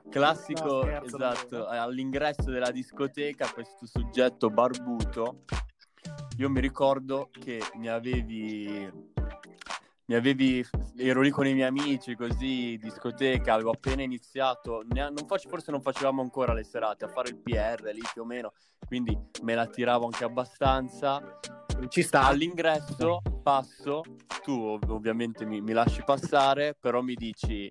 classico, 0.09 0.63
No, 0.65 0.81
scherzo, 0.83 1.05
esatto, 1.17 1.57
non 1.59 1.67
all'ingresso 1.75 2.51
della 2.51 2.71
discoteca 2.71 3.51
questo 3.53 3.85
soggetto 3.87 4.49
barbuto, 4.49 5.45
io 6.39 6.49
mi 6.49 6.61
ricordo 6.61 7.29
che 7.31 7.61
mi 7.75 7.89
avevi... 7.89 9.15
Mi 10.09 10.15
avevi, 10.15 10.65
ero 10.99 11.21
lì 11.21 11.31
con 11.31 11.49
i 11.49 11.53
miei 11.53 11.67
amici, 11.67 12.15
così, 12.15 12.79
discoteca, 12.81 13.55
avevo 13.55 13.73
appena 13.73 14.03
iniziato, 14.03 14.85
ne- 14.89 15.11
non 15.11 15.27
fac- 15.27 15.49
forse 15.49 15.73
non 15.73 15.83
facevamo 15.83 16.23
ancora 16.23 16.53
le 16.53 16.63
serate, 16.63 17.05
a 17.07 17.09
fare 17.09 17.31
il 17.31 17.37
PR 17.39 17.91
lì 17.93 18.03
più 18.13 18.23
o 18.23 18.25
meno, 18.25 18.53
quindi 18.87 19.19
me 19.43 19.55
la 19.57 19.67
tiravo 19.67 20.05
anche 20.05 20.23
abbastanza. 20.23 21.41
Ci 21.89 22.03
sta. 22.03 22.23
All'ingresso 22.23 23.21
passo, 23.43 24.03
tu 24.45 24.53
ov- 24.53 24.89
ovviamente 24.91 25.45
mi, 25.45 25.61
mi 25.61 25.73
lasci 25.73 26.05
passare, 26.05 26.77
però 26.79 27.01
mi 27.01 27.15
dici 27.15 27.69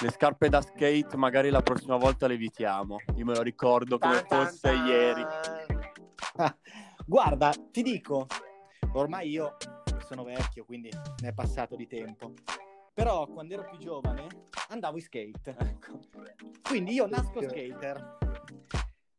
le 0.00 0.10
scarpe 0.10 0.48
da 0.48 0.60
skate 0.60 1.16
magari 1.16 1.50
la 1.50 1.62
prossima 1.62 1.96
volta 1.96 2.26
le 2.26 2.34
evitiamo. 2.34 2.96
Io 3.14 3.24
me 3.24 3.32
lo 3.32 3.42
ricordo 3.42 3.98
come 3.98 4.24
Tan, 4.24 4.26
tan, 4.26 4.46
fosse 4.46 4.70
tan. 4.72 4.86
ieri. 4.86 5.24
Guarda, 7.06 7.52
ti 7.70 7.82
dico, 7.82 8.26
ormai 8.94 9.30
io 9.30 9.56
sono 10.14 10.22
vecchio, 10.22 10.64
quindi 10.64 10.90
ne 11.22 11.28
è 11.28 11.32
passato 11.32 11.74
di 11.74 11.88
tempo. 11.88 12.32
Però 12.92 13.26
quando 13.26 13.54
ero 13.54 13.64
più 13.64 13.78
giovane 13.78 14.26
andavo 14.68 14.96
in 14.96 15.02
skate. 15.02 15.56
Ecco. 15.58 15.98
Quindi 16.62 16.92
io 16.92 17.08
nasco 17.08 17.42
skater. 17.42 18.18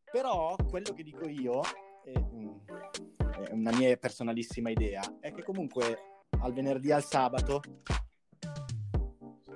Però 0.10 0.56
quello 0.70 0.94
che 0.94 1.04
dico 1.04 1.28
io, 1.28 1.62
è, 2.06 2.18
mm, 2.18 2.50
è 3.50 3.52
una 3.52 3.76
mia 3.76 3.98
personalissima 3.98 4.70
idea, 4.70 5.02
è 5.20 5.34
che 5.34 5.44
comunque 5.44 6.24
al 6.40 6.54
venerdì 6.54 6.92
al 6.94 7.04
sabato 7.04 7.62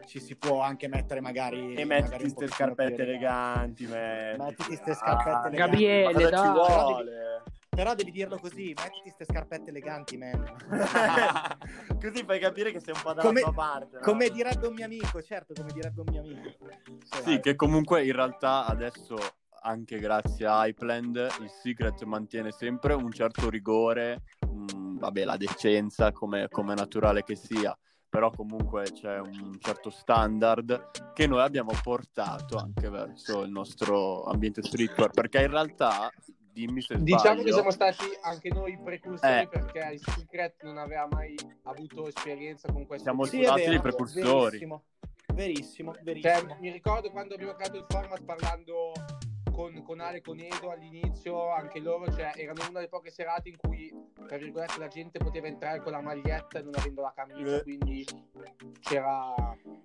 ci 0.06 0.20
si 0.20 0.36
può 0.36 0.60
anche 0.60 0.90
mettere 0.90 1.22
magari... 1.22 1.76
E 1.76 1.86
mettiti 1.86 2.18
queste 2.18 2.48
scarpette 2.48 3.04
eleganti, 3.04 3.86
mettiti. 3.86 4.42
Mettiti 4.42 4.76
ste 4.76 4.94
scarpette 4.94 5.48
eleganti. 5.48 5.56
Gabriele, 5.56 6.14
Cosa 6.14 6.44
ci 6.44 6.50
vuole? 6.52 7.44
Però 7.80 7.96
devi 7.96 8.12
dirlo 8.12 8.38
così, 8.38 8.74
mettiti 8.76 9.10
ste 9.10 9.24
scarpette 9.24 9.70
eleganti, 9.70 10.18
man. 10.18 10.54
Così 11.98 12.26
fai 12.26 12.38
capire 12.38 12.74
che 12.74 12.82
sei 12.82 12.94
un 12.94 13.00
po' 13.02 13.14
dalla 13.14 13.22
Come- 13.22 13.40
tua 13.40 13.54
parte. 13.54 13.96
no? 13.96 14.02
Come 14.02 14.28
direbbe 14.28 14.68
un 14.68 14.74
mio 14.74 14.84
amico, 14.84 15.22
certo, 15.22 15.54
come 15.54 15.72
direbbe 15.72 16.02
un 16.02 16.08
mio 16.12 16.20
amico. 16.20 16.68
Sì, 17.24 17.40
che 17.40 17.56
comunque 17.56 18.04
in 18.04 18.12
realtà 18.12 18.66
adesso, 18.66 19.16
anche 19.62 19.98
grazie 19.98 20.46
a 20.46 20.68
Hypland, 20.68 21.16
il 21.40 21.50
Secret 21.50 22.04
mantiene 22.04 22.52
sempre 22.52 22.96
un 22.96 23.14
certo 23.14 23.50
rigore, 23.50 24.24
mm, 24.46 24.98
vabbè, 24.98 25.24
la 25.24 25.38
decenza 25.38 26.12
come, 26.12 26.50
come 26.50 26.76
naturale 26.76 27.24
che 27.24 27.38
sia, 27.38 27.74
però 28.10 28.30
comunque 28.30 28.92
c'è 28.92 29.20
un 29.20 29.56
certo 29.58 29.90
standard 29.90 31.14
che 31.14 31.28
noi 31.28 31.40
abbiamo 31.40 31.72
portato 31.82 32.58
anche 32.58 32.90
verso 32.90 33.44
il 33.44 33.52
nostro 33.52 34.26
ambiente 34.26 34.64
streetwear, 34.64 35.12
perché 35.12 35.44
in 35.44 35.52
realtà, 35.52 36.12
dimmi 36.66 36.82
se 36.82 37.02
Diciamo 37.02 37.22
sbaglio, 37.24 37.44
che 37.44 37.52
siamo 37.54 37.72
stati 37.72 38.06
anche 38.22 38.50
noi 38.50 38.78
precursori 38.84 39.40
Eh. 39.42 39.48
perché 39.48 39.90
il 39.94 40.00
Secret 40.00 40.64
non 40.64 40.78
aveva 40.78 41.08
mai 41.10 41.36
avuto 41.64 42.08
esperienza 42.08 42.72
con 42.72 42.86
questo 42.86 43.06
Siamo 43.06 43.24
tipo 43.24 43.38
Sì, 43.38 43.44
stati 43.44 43.60
vero, 43.62 43.72
dei 43.72 43.82
precursori. 43.82 44.42
Verissimo, 44.50 44.84
verissimo, 45.34 45.94
Cioè, 45.94 46.04
verissimo. 46.04 46.58
mi 46.60 46.72
ricordo 46.72 47.12
quando 47.12 47.36
abbiamo 47.36 47.54
creato 47.54 47.78
il 47.78 47.86
format 47.88 48.24
parlando 48.24 48.92
con, 49.60 49.84
con 49.84 50.00
Ale 50.00 50.22
con 50.22 50.40
Edo 50.40 50.72
all'inizio, 50.72 51.50
anche 51.52 51.80
loro, 51.80 52.10
cioè, 52.10 52.32
erano 52.38 52.62
una 52.70 52.80
delle 52.80 52.88
poche 52.88 53.12
serate 53.12 53.50
in 53.50 53.58
cui, 53.58 53.94
tra 54.26 54.38
virgolette, 54.38 54.80
la 54.80 54.88
gente 54.88 55.20
poteva 55.20 55.48
entrare 55.48 55.82
con 55.82 55.92
la 55.92 56.00
maglietta 56.00 56.60
e 56.60 56.62
non 56.62 56.76
avendo 56.78 57.02
la 57.02 57.12
camicia, 57.14 57.58
Eh. 57.58 57.64
quindi 57.64 58.06
c'era... 58.80 59.34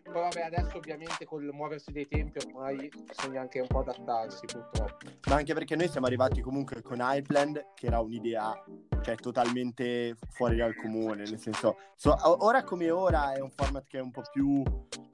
Poi 0.04 0.22
vabbè, 0.22 0.42
adesso 0.42 0.76
ovviamente 0.76 1.24
col 1.24 1.48
muoversi 1.52 1.90
dei 1.90 2.06
tempi 2.06 2.38
ormai 2.46 2.88
bisogna 3.04 3.40
anche 3.40 3.58
un 3.58 3.66
po' 3.66 3.80
adattarsi 3.80 4.46
purtroppo. 4.46 5.06
Ma 5.28 5.34
anche 5.34 5.54
perché 5.54 5.74
noi 5.74 5.88
siamo 5.88 6.06
arrivati 6.06 6.40
comunque 6.40 6.82
con 6.82 7.00
Hypeland, 7.00 7.72
che 7.74 7.86
era 7.86 7.98
un'idea 7.98 8.54
cioè, 9.02 9.16
totalmente 9.16 10.14
fuori 10.28 10.54
dal 10.56 10.76
comune. 10.76 11.24
Nel 11.24 11.38
senso, 11.40 11.78
so- 11.96 12.16
ora 12.44 12.62
come 12.62 12.92
ora 12.92 13.32
è 13.32 13.40
un 13.40 13.50
format 13.50 13.88
che 13.88 13.98
è 13.98 14.02
un 14.02 14.12
po' 14.12 14.22
più, 14.30 14.62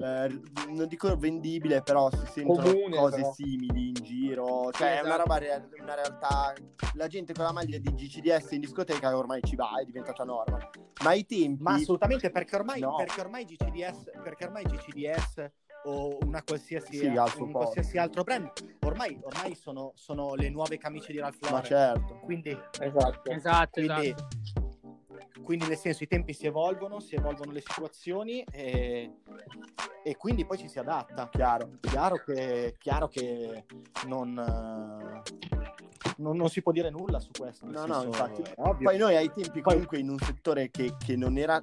eh, 0.00 0.40
non 0.68 0.86
dico 0.86 1.16
vendibile, 1.16 1.80
però 1.80 2.10
si 2.10 2.26
sentono 2.26 2.62
Comune, 2.70 2.96
cose 2.96 3.16
però. 3.16 3.32
simili 3.32 3.89
giro. 4.30 4.70
Cioè, 4.72 4.88
è 4.88 5.00
una 5.00 5.08
esatto. 5.08 5.18
roba, 5.22 5.38
real- 5.38 5.68
una 5.80 5.94
realtà. 5.94 6.54
La 6.94 7.06
gente 7.06 7.32
con 7.32 7.44
la 7.44 7.52
maglia 7.52 7.78
di 7.78 7.94
GCDS 7.94 8.50
in 8.52 8.60
discoteca 8.60 9.16
ormai 9.16 9.40
ci 9.42 9.56
va, 9.56 9.78
è 9.80 9.84
diventata 9.84 10.24
norma. 10.24 10.58
Ma 11.02 11.10
ai 11.10 11.26
tempi. 11.26 11.62
Ma 11.62 11.74
assolutamente 11.74 12.30
perché 12.30 12.56
ormai, 12.56 12.80
No. 12.80 12.96
perché 12.96 13.20
ormai 13.20 13.44
GCDS, 13.44 14.10
perché 14.22 14.44
ormai 14.44 14.64
GCDS 14.64 15.50
o 15.84 16.18
una 16.26 16.42
qualsiasi, 16.42 16.96
Sì, 16.98 17.06
al 17.06 17.28
suo 17.30 17.44
un 17.44 17.52
posto. 17.52 17.70
qualsiasi 17.70 17.96
altro 17.98 18.22
brand, 18.22 18.50
ormai, 18.80 19.18
ormai 19.22 19.54
sono, 19.54 19.92
sono 19.94 20.34
le 20.34 20.50
nuove 20.50 20.76
camicie 20.76 21.12
di 21.12 21.18
Ralph 21.20 21.38
Ma 21.42 21.50
Lauren. 21.50 21.64
certo. 21.66 22.18
Quindi, 22.22 22.50
Esatto. 22.80 23.30
Esatto, 23.30 23.70
quindi, 23.80 24.08
esatto. 24.08 24.59
Quindi 25.50 25.66
nel 25.66 25.78
senso 25.78 26.04
i 26.04 26.06
tempi 26.06 26.32
si 26.32 26.46
evolvono, 26.46 27.00
si 27.00 27.16
evolvono 27.16 27.50
le 27.50 27.60
situazioni 27.60 28.44
e, 28.52 29.16
e 30.04 30.16
quindi 30.16 30.46
poi 30.46 30.56
ci 30.56 30.68
si 30.68 30.78
adatta. 30.78 31.28
Chiaro. 31.28 31.70
Chiaro 31.80 32.22
che, 32.24 32.76
chiaro 32.78 33.08
che 33.08 33.64
non, 34.06 34.32
non, 36.18 36.36
non 36.36 36.48
si 36.48 36.62
può 36.62 36.70
dire 36.70 36.88
nulla 36.90 37.18
su 37.18 37.32
questo. 37.36 37.66
No, 37.66 37.84
no, 37.84 38.04
infatti. 38.04 38.44
ovvio. 38.58 38.88
Poi 38.90 38.96
noi 38.96 39.16
ai 39.16 39.32
tempi 39.32 39.60
Poi- 39.60 39.72
comunque 39.72 39.98
in 39.98 40.10
un 40.10 40.20
settore 40.20 40.70
che, 40.70 40.94
che 40.96 41.16
non 41.16 41.36
era 41.36 41.60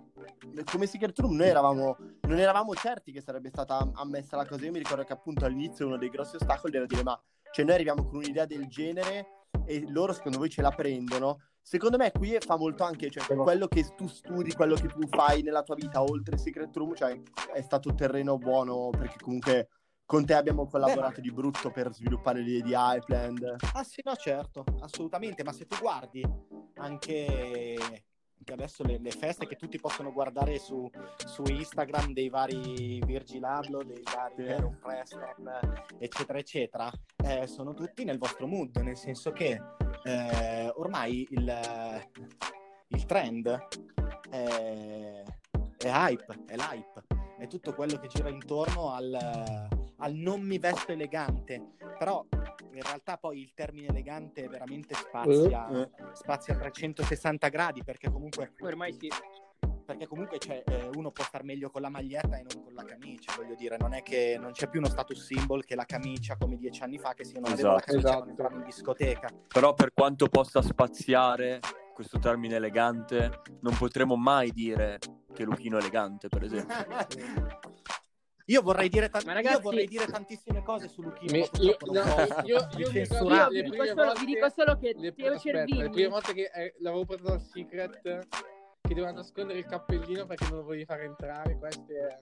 come 0.70 0.86
Secret 0.86 1.18
Room 1.20 1.38
noi 1.38 1.48
eravamo 1.48 1.96
non 2.24 2.40
eravamo 2.40 2.74
certi 2.74 3.14
che 3.14 3.22
sarebbe 3.22 3.48
stata 3.48 3.78
am- 3.78 3.94
ammessa 3.96 4.36
la 4.36 4.46
cosa 4.46 4.66
io 4.66 4.72
mi 4.72 4.80
ricordo 4.80 5.06
che 5.06 5.14
appunto 5.14 5.46
all'inizio 5.46 5.86
uno 5.86 5.98
dei 5.98 6.10
grossi 6.10 6.36
ostacoli 6.36 6.76
era 6.76 6.86
dire 6.86 7.04
ma 7.04 7.18
cioè 7.52 7.64
noi 7.64 7.76
arriviamo 7.76 8.04
con 8.06 8.18
un'idea 8.18 8.46
del 8.46 8.68
genere 8.68 9.46
e 9.66 9.86
loro 9.88 10.12
secondo 10.12 10.40
voi 10.40 10.50
ce 10.50 10.62
la 10.62 10.72
prendono 10.72 11.40
secondo 11.68 11.98
me 11.98 12.14
qui 12.14 12.38
fa 12.40 12.56
molto 12.56 12.86
anche 12.86 13.10
cioè, 13.10 13.36
quello 13.36 13.68
che 13.68 13.86
tu 13.94 14.08
studi 14.08 14.54
quello 14.54 14.76
che 14.76 14.88
tu 14.88 15.06
fai 15.10 15.42
nella 15.42 15.64
tua 15.64 15.76
vita 15.76 16.02
oltre 16.02 16.38
Secret 16.38 16.74
Room 16.74 16.96
cioè 16.96 17.22
è 17.54 17.62
stato 17.62 17.94
terreno 17.94 18.38
buono 18.38 18.90
perché 18.90 19.18
comunque 19.22 19.68
con 20.06 20.26
te 20.26 20.34
abbiamo 20.34 20.66
collaborato 20.66 21.20
di 21.20 21.30
brutto 21.30 21.70
per 21.70 21.94
sviluppare 21.94 22.40
l'idea 22.40 22.64
di 22.64 22.74
Hypeland 22.74 23.56
Ah 23.74 23.84
sì, 23.84 24.02
no, 24.06 24.16
certo, 24.16 24.64
assolutamente, 24.80 25.44
ma 25.44 25.52
se 25.52 25.66
tu 25.66 25.76
guardi 25.80 26.26
anche, 26.76 27.76
anche 27.78 28.54
adesso 28.54 28.84
le, 28.84 29.00
le 29.00 29.12
feste 29.12 29.46
che 29.46 29.58
tutti 29.58 29.78
possono 29.78 30.14
guardare 30.14 30.60
su, 30.60 30.90
su 31.26 31.44
Instagram 31.46 32.14
dei 32.14 32.30
vari 32.30 33.02
Virgil 33.06 33.44
Abloh, 33.44 33.84
dei 33.84 34.02
vari. 34.02 34.50
Aaron 34.50 34.80
Preston, 34.80 35.76
eccetera, 36.00 36.40
eccetera, 36.40 36.92
eh, 37.26 37.46
sono 37.46 37.74
tutti 37.74 38.06
nel 38.06 38.18
vostro 38.18 38.48
mood, 38.48 38.78
nel 38.78 38.96
senso 38.96 39.34
che 39.34 39.62
eh, 40.08 40.72
ormai 40.76 41.28
il, 41.32 42.02
il 42.88 43.06
trend 43.06 43.68
è, 44.30 45.24
è 45.78 45.88
hype, 45.88 46.44
è 46.48 46.56
l'hype, 46.56 47.04
è 47.38 47.48
tutto 47.48 47.74
quello 47.74 47.98
che 48.00 48.08
gira 48.08 48.30
intorno 48.30 48.92
al, 48.94 49.68
al 49.98 50.14
non 50.14 50.42
mi 50.42 50.58
vesto 50.58 50.92
elegante, 50.92 51.74
però 51.98 52.26
in 52.72 52.82
realtà 52.82 53.18
poi 53.18 53.42
il 53.42 53.54
termine 53.54 53.88
elegante 53.88 54.48
veramente 54.48 54.94
spazia, 54.94 55.68
Eh. 55.70 55.90
spazia 56.14 56.54
a 56.54 56.58
360 56.58 57.48
gradi 57.50 57.84
perché 57.84 58.10
comunque, 58.10 58.54
Ormai 58.62 58.94
sì. 58.94 59.10
Perché 59.88 60.06
comunque 60.06 60.38
c'è, 60.38 60.64
eh, 60.66 60.90
uno 60.96 61.12
può 61.12 61.24
star 61.24 61.44
meglio 61.44 61.70
con 61.70 61.82
la 61.82 61.88
maglietta 61.88 62.38
e 62.38 62.44
non 62.54 62.62
con 62.62 62.74
la 62.74 62.84
camicia, 62.84 63.34
voglio 63.38 63.56
dire, 63.56 63.78
non 63.78 63.94
è 63.94 64.04
che 64.04 64.38
non 64.38 64.52
c'è 64.52 64.68
più 64.68 64.82
uno 64.82 64.90
status 64.90 65.24
symbol 65.24 65.64
che 65.64 65.76
la 65.76 65.86
camicia 65.86 66.36
come 66.36 66.58
dieci 66.58 66.84
anni 66.84 66.98
fa 67.00 67.14
che 67.14 67.24
se 67.24 67.40
non 67.40 67.54
avevo 67.54 67.70
la 67.70 67.76
Esatto. 67.78 67.92
camicia 67.92 68.10
Esatto. 68.28 68.44
non 68.50 68.60
in 68.60 68.66
discoteca. 68.66 69.30
Però 69.48 69.74
per 69.74 69.94
quanto 69.94 70.28
possa 70.28 70.62
spaziare 70.62 71.62
questo 71.94 72.20
termine 72.20 72.56
elegante, 72.58 73.40
non 73.62 73.78
potremo 73.78 74.18
mai 74.18 74.52
dire 74.52 75.00
che 75.34 75.46
Luchino 75.46 75.78
è 75.78 75.80
elegante, 75.80 76.28
per 76.28 76.44
esempio. 76.44 76.76
Io 78.50 78.62
vorrei 78.62 78.88
dire, 78.88 79.10
Ma 79.26 79.34
ragazzi- 79.34 79.56
io 79.56 79.62
vorrei 79.62 79.88
dire 79.88 80.06
tantissime 80.06 80.64
cose 80.64 80.88
su 80.88 81.02
Luchino, 81.02 81.34
Mi- 81.34 81.50
io, 81.60 81.76
no, 81.92 82.02
io, 82.46 82.68
io 82.78 82.88
mi 82.88 82.94
le 82.94 83.06
solo, 83.06 83.36
volte, 83.36 83.62
vi 83.62 84.26
dico 84.26 84.50
solo 84.50 84.78
che 84.78 84.94
le, 84.98 85.14
Teo 85.14 85.34
aspetta, 85.34 85.58
le 85.58 85.66
Cervini 85.66 85.90
prime 85.90 86.08
volte 86.08 86.34
che 86.34 86.50
eh, 86.54 86.76
l'avevo 86.80 87.04
portato 87.04 87.34
al 87.34 87.42
Secret 87.42 88.28
che 88.88 88.94
doveva 88.94 89.12
nascondere 89.12 89.60
il 89.60 89.66
cappellino 89.66 90.26
perché 90.26 90.46
non 90.50 90.58
lo 90.60 90.64
volevi 90.64 90.86
far 90.86 91.02
entrare 91.02 91.58
queste 91.58 92.20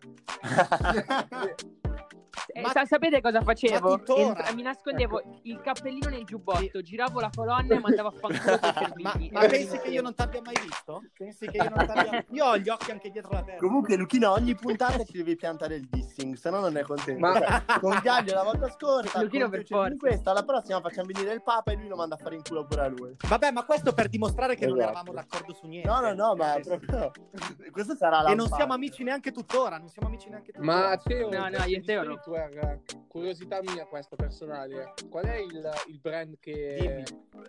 Eh, 2.47 2.61
Ma- 2.61 2.69
sa- 2.69 2.85
sapete 2.85 3.21
cosa 3.21 3.41
facevo? 3.41 3.99
Entra- 4.15 4.53
mi 4.53 4.61
nascondevo 4.61 5.39
il 5.43 5.59
cappellino 5.61 6.09
nel 6.09 6.23
giubbotto, 6.25 6.81
giravo 6.81 7.19
la 7.19 7.29
colonna 7.33 7.73
e 7.75 7.79
mandavo 7.79 8.09
a 8.09 8.11
fanculo 8.11 8.59
Ma, 8.97 9.13
ma 9.31 9.47
pensi 9.47 9.79
che 9.79 9.87
io 9.89 10.01
non 10.01 10.13
t'abbia 10.13 10.41
mai 10.43 10.53
visto? 10.61 11.01
Pensi 11.17 11.47
che 11.47 11.57
io 11.57 11.69
non 11.73 11.85
t'abbia... 11.87 12.23
Io 12.29 12.45
ho 12.45 12.57
gli 12.57 12.69
occhi 12.69 12.91
anche 12.91 13.09
dietro 13.09 13.31
la 13.31 13.41
testa. 13.43 13.59
Comunque, 13.65 13.95
Luchino, 13.95 14.31
ogni 14.31 14.53
puntata 14.55 15.03
ci 15.03 15.13
devi 15.17 15.35
piantare 15.35 15.75
il 15.75 15.87
dissing, 15.89 16.35
se 16.35 16.49
no 16.51 16.59
non 16.59 16.77
è 16.77 16.83
contento. 16.83 17.19
Ma- 17.19 17.33
Cioè, 17.39 17.79
con 17.79 17.99
Gaglio 18.03 18.35
la 18.35 18.43
volta 18.43 18.69
scorsa, 18.69 19.21
Luchino 19.21 19.49
per 19.49 19.65
forza. 19.65 19.95
questa, 19.97 20.31
la 20.33 20.43
prossima 20.43 20.79
facciamo 20.81 21.07
venire 21.11 21.33
il 21.33 21.41
Papa 21.41 21.71
e 21.71 21.75
lui 21.75 21.87
lo 21.87 21.95
manda 21.95 22.15
a 22.15 22.17
fare 22.17 22.35
in 22.35 22.43
culo 22.43 22.65
pure 22.65 22.81
a 22.81 22.87
lui. 22.87 23.15
Vabbè, 23.27 23.51
ma 23.51 23.63
questo 23.65 23.91
per 23.93 24.07
dimostrare 24.07 24.55
che 24.55 24.67
non 24.67 24.77
Esatto. 24.77 24.91
eravamo 24.91 25.13
d'accordo 25.13 25.53
su 25.53 25.65
niente. 25.67 25.87
No, 25.89 25.99
no, 25.99 26.13
no, 26.13 26.35
ma 26.35 26.54
Senso- 26.63 26.79
proprio... 26.79 27.11
Questa 27.71 27.95
sarà 27.95 28.21
la 28.21 28.29
E 28.31 28.35
non 28.35 28.47
siamo 28.47 28.73
amici 28.73 29.03
neanche 29.03 29.31
tuttora, 29.31 29.77
non 29.77 29.89
siamo 29.89 30.07
amici 30.07 30.29
neanche 30.29 30.51
tuttora. 30.51 30.87
Ma 30.89 30.97
Teo, 30.97 31.29
No, 31.29 31.49
no, 31.49 31.57
te 31.57 31.69
io 31.69 31.81
Teo 31.81 32.03
no. 32.03 32.17
streetwear, 32.21 32.79
curiosità 33.07 33.61
mia 33.61 33.85
questa 33.85 34.15
personale, 34.15 34.93
qual 35.09 35.25
è 35.25 35.37
il, 35.37 35.69
il 35.87 35.99
brand 35.99 36.37
che, 36.39 37.03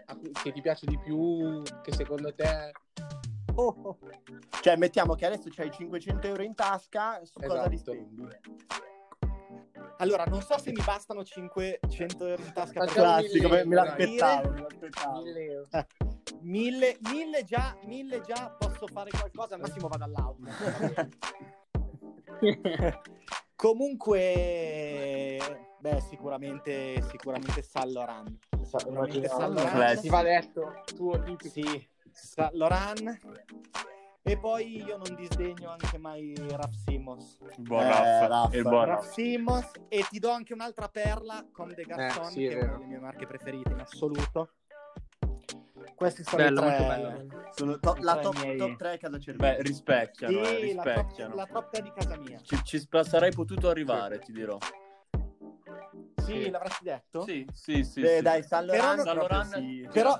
a 0.06 0.16
che 0.42 0.52
ti 0.52 0.60
piace 0.60 0.86
di 0.86 0.98
più, 0.98 1.62
che 1.82 1.92
secondo 1.92 2.34
te... 2.34 2.72
Oh, 3.54 3.74
oh. 3.82 3.98
Cioè, 4.60 4.76
mettiamo 4.76 5.14
che 5.14 5.24
adesso 5.24 5.48
c'hai 5.50 5.70
500 5.70 6.26
euro 6.26 6.42
in 6.42 6.54
tasca, 6.54 7.20
su 7.24 7.40
cosa 7.40 7.66
li 7.66 7.74
Esatto. 7.76 7.92
spendi? 7.92 8.28
Allora, 9.98 10.24
non 10.24 10.42
so 10.42 10.58
se 10.58 10.72
mi 10.72 10.82
bastano 10.84 11.24
500 11.24 12.26
euro 12.26 12.42
in 12.42 12.52
tasca 12.52 12.84
Classico, 12.84 13.48
me, 13.48 13.64
l'aspettavo, 13.64 14.50
me 14.50 14.60
l'aspettavo. 14.60 15.22
Mille 15.22 15.44
euro. 15.44 15.68
Mille, 16.40 16.98
mille 17.10 17.44
già, 17.44 17.76
mille 17.84 18.20
già 18.20 18.54
posso 18.58 18.86
fare 18.86 19.10
qualcosa, 19.10 19.54
al 19.54 19.60
massimo 19.60 19.88
vado 19.88 20.04
all'auto. 20.04 20.42
Comunque, 23.56 25.38
beh, 25.80 26.00
sicuramente, 26.08 27.00
sicuramente 27.02 27.62
Saint 27.62 27.90
Laurent. 27.92 28.36
Sicuramente 28.62 29.26
Laurent. 29.28 29.70
Classico. 29.70 30.02
Si 30.02 30.08
va 30.08 30.22
detto, 30.22 30.82
tuo 30.94 31.22
tipico. 31.22 31.48
Sì, 31.54 31.88
Laurent. 32.52 33.18
E 34.22 34.36
poi 34.38 34.82
io 34.82 34.96
non 34.96 35.14
disdegno 35.14 35.70
anche 35.70 35.98
mai 35.98 36.34
Raf 36.36 36.72
Simons. 36.84 37.38
Il 37.56 37.62
buon 37.62 37.82
Eh, 37.84 38.62
buon 38.62 38.84
Raf 38.84 39.02
Raff. 39.04 39.12
Simons 39.12 39.70
e 39.88 40.04
ti 40.10 40.18
do 40.18 40.30
anche 40.30 40.52
un'altra 40.52 40.88
perla, 40.88 41.46
Comme 41.52 41.74
des 41.74 41.86
Garçons, 41.86 42.28
Eh, 42.28 42.30
sì, 42.32 42.48
che 42.48 42.58
è 42.58 42.62
una 42.64 42.72
delle 42.72 42.86
mie 42.86 42.98
marche 42.98 43.26
preferite 43.26 43.72
in 43.72 43.78
assoluto. 43.80 44.50
Questi 45.96 46.24
sono 46.24 46.42
Bello, 46.42 46.60
i 46.60 46.62
tre... 46.62 46.78
molto 46.78 46.86
bello. 46.86 47.50
Sono 47.54 47.78
to- 47.78 47.96
la 48.00 48.16
top, 48.18 48.34
miei- 48.34 48.56
top 48.58 48.76
3 48.76 48.98
casa 48.98 49.18
cervello. 49.18 49.56
Beh, 49.56 49.62
rispecchiano, 49.62 50.40
eh, 50.42 50.44
Sì, 50.60 50.74
la 50.74 50.82
top, 50.82 50.94
rispecchiano. 50.94 51.34
la 51.34 51.46
top 51.46 51.70
3 51.70 51.82
di 51.82 51.92
casa 51.96 52.16
mia. 52.18 52.38
Ci, 52.42 52.60
ci 52.64 52.78
sp- 52.78 53.00
sarei 53.00 53.32
potuto 53.32 53.70
arrivare, 53.70 54.18
ti 54.18 54.30
dirò. 54.32 54.58
Sì, 56.22 56.42
Sì. 56.42 56.50
l'avresti 56.50 56.84
detto? 56.84 57.22
Sì, 57.22 57.46
sì, 57.50 57.82
sì. 57.82 58.00
Beh, 58.02 58.16
sì. 58.16 58.22
dai, 58.22 58.42
San 58.42 58.66
Però 58.66 58.94
Laurent 58.94 59.16
non- 59.16 59.26
San 59.50 59.62
sì. 59.62 59.88
Però-. 59.90 60.18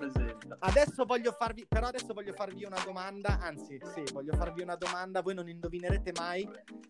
Adesso 0.60 1.04
voglio 1.04 1.32
farvi, 1.32 1.66
però 1.68 1.88
adesso 1.88 2.14
voglio 2.14 2.32
farvi 2.32 2.64
una 2.64 2.78
domanda, 2.82 3.38
anzi, 3.40 3.78
sì, 3.92 4.02
voglio 4.12 4.32
farvi 4.34 4.62
una 4.62 4.76
domanda, 4.76 5.20
voi 5.20 5.34
non 5.34 5.46
indovinerete 5.48 6.12
mai 6.16 6.48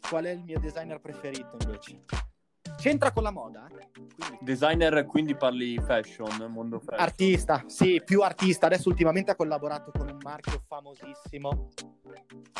qual 0.09 0.25
è 0.27 0.31
il 0.31 0.45
mio 0.45 0.61
designer 0.61 1.01
preferito 1.01 1.57
invece. 1.61 2.05
C'entra 2.77 3.11
con 3.11 3.23
la 3.23 3.31
moda? 3.31 3.67
Quindi, 3.69 4.39
Designer, 4.41 5.07
quindi 5.07 5.35
parli 5.35 5.79
fashion, 5.81 6.47
mondo 6.49 6.79
fashion. 6.79 7.01
artista, 7.01 7.65
sì, 7.67 8.01
più 8.05 8.23
artista. 8.23 8.67
Adesso 8.67 8.89
ultimamente 8.89 9.31
ha 9.31 9.35
collaborato 9.35 9.91
con 9.97 10.09
un 10.09 10.19
marchio 10.23 10.63
famosissimo. 10.67 11.69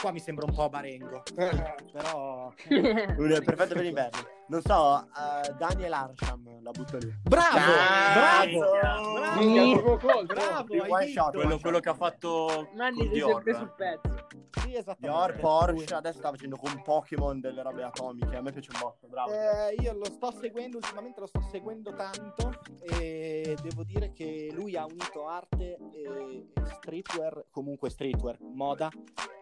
Qua 0.01 0.13
mi 0.13 0.19
sembra 0.21 0.47
un 0.47 0.55
po' 0.55 0.69
Barengo, 0.69 1.23
però... 1.93 2.53
Perfetto 2.67 3.75
per 3.75 3.83
l'inverno. 3.83 4.19
Non 4.49 4.63
so, 4.63 5.01
eh, 5.03 5.53
Daniel 5.59 5.93
Arsham, 5.93 6.63
la 6.63 6.71
butto 6.71 6.99
lì. 6.99 7.13
Bravo, 7.23 7.57
Cazzo! 7.57 8.59
bravo, 8.71 9.97
bravo, 9.97 10.25
bravo, 10.25 10.95
hai 10.95 11.13
shot, 11.13 11.33
vinto. 11.33 11.39
quello, 11.41 11.59
quello 11.59 11.81
che 11.81 11.89
ha 11.89 11.95
fatto 11.95 12.69
Nanni 12.75 13.09
Dior. 13.09 13.43
sempre 13.43 13.55
sul 13.55 13.73
pezzo. 13.77 14.26
Sì, 14.51 14.75
esattamente. 14.75 15.37
Dior, 15.37 15.41
Porsche, 15.41 15.95
adesso 15.95 16.19
sta 16.19 16.31
facendo 16.31 16.57
con 16.57 16.83
Pokémon 16.83 17.41
delle 17.41 17.63
robe 17.63 17.83
atomiche. 17.83 18.37
A 18.37 18.43
me 18.43 18.53
piace 18.53 18.71
un 18.73 18.81
botto, 18.81 19.07
bravo. 19.07 19.31
Eh, 19.33 19.75
io 19.79 19.93
lo 19.93 20.07
sto 20.07 20.33
seguendo, 20.33 20.79
ultimamente 20.79 21.21
lo 21.21 21.27
sto 21.27 21.41
seguendo 21.51 21.95
tanto 21.95 22.61
e 22.81 23.57
devo 23.63 23.85
dire 23.85 24.13
che 24.13 24.51
lui 24.53 24.77
ha 24.77 24.85
unito 24.85 25.27
arte 25.27 25.79
e 25.93 26.47
streetwear, 26.65 27.47
comunque 27.51 27.91
streetwear, 27.91 28.39
moda, 28.41 28.91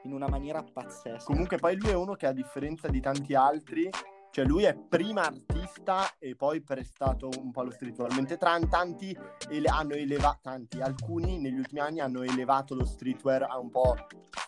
in 0.04 0.12
una 0.12 0.28
maniera 0.28 0.62
pazzesca. 0.62 1.24
Comunque 1.24 1.58
poi 1.58 1.76
lui 1.76 1.90
è 1.90 1.94
uno 1.94 2.14
che 2.14 2.26
a 2.26 2.32
differenza 2.32 2.88
di 2.88 3.00
tanti 3.00 3.34
altri, 3.34 3.88
cioè 4.34 4.44
lui 4.44 4.64
è 4.64 4.74
prima 4.74 5.22
artista 5.22 6.08
e 6.18 6.34
poi 6.34 6.60
prestato 6.60 7.28
un 7.40 7.52
po' 7.52 7.60
allo 7.60 7.70
streetwear, 7.70 8.12
mentre 8.14 8.36
tanti 8.36 9.16
ele- 9.48 9.68
hanno 9.68 9.94
elevato, 9.94 10.40
tanti, 10.42 10.80
alcuni 10.80 11.38
negli 11.38 11.56
ultimi 11.56 11.78
anni 11.78 12.00
hanno 12.00 12.22
elevato 12.22 12.74
lo 12.74 12.84
streetwear 12.84 13.42
a 13.48 13.60
un 13.60 13.70
po' 13.70 13.94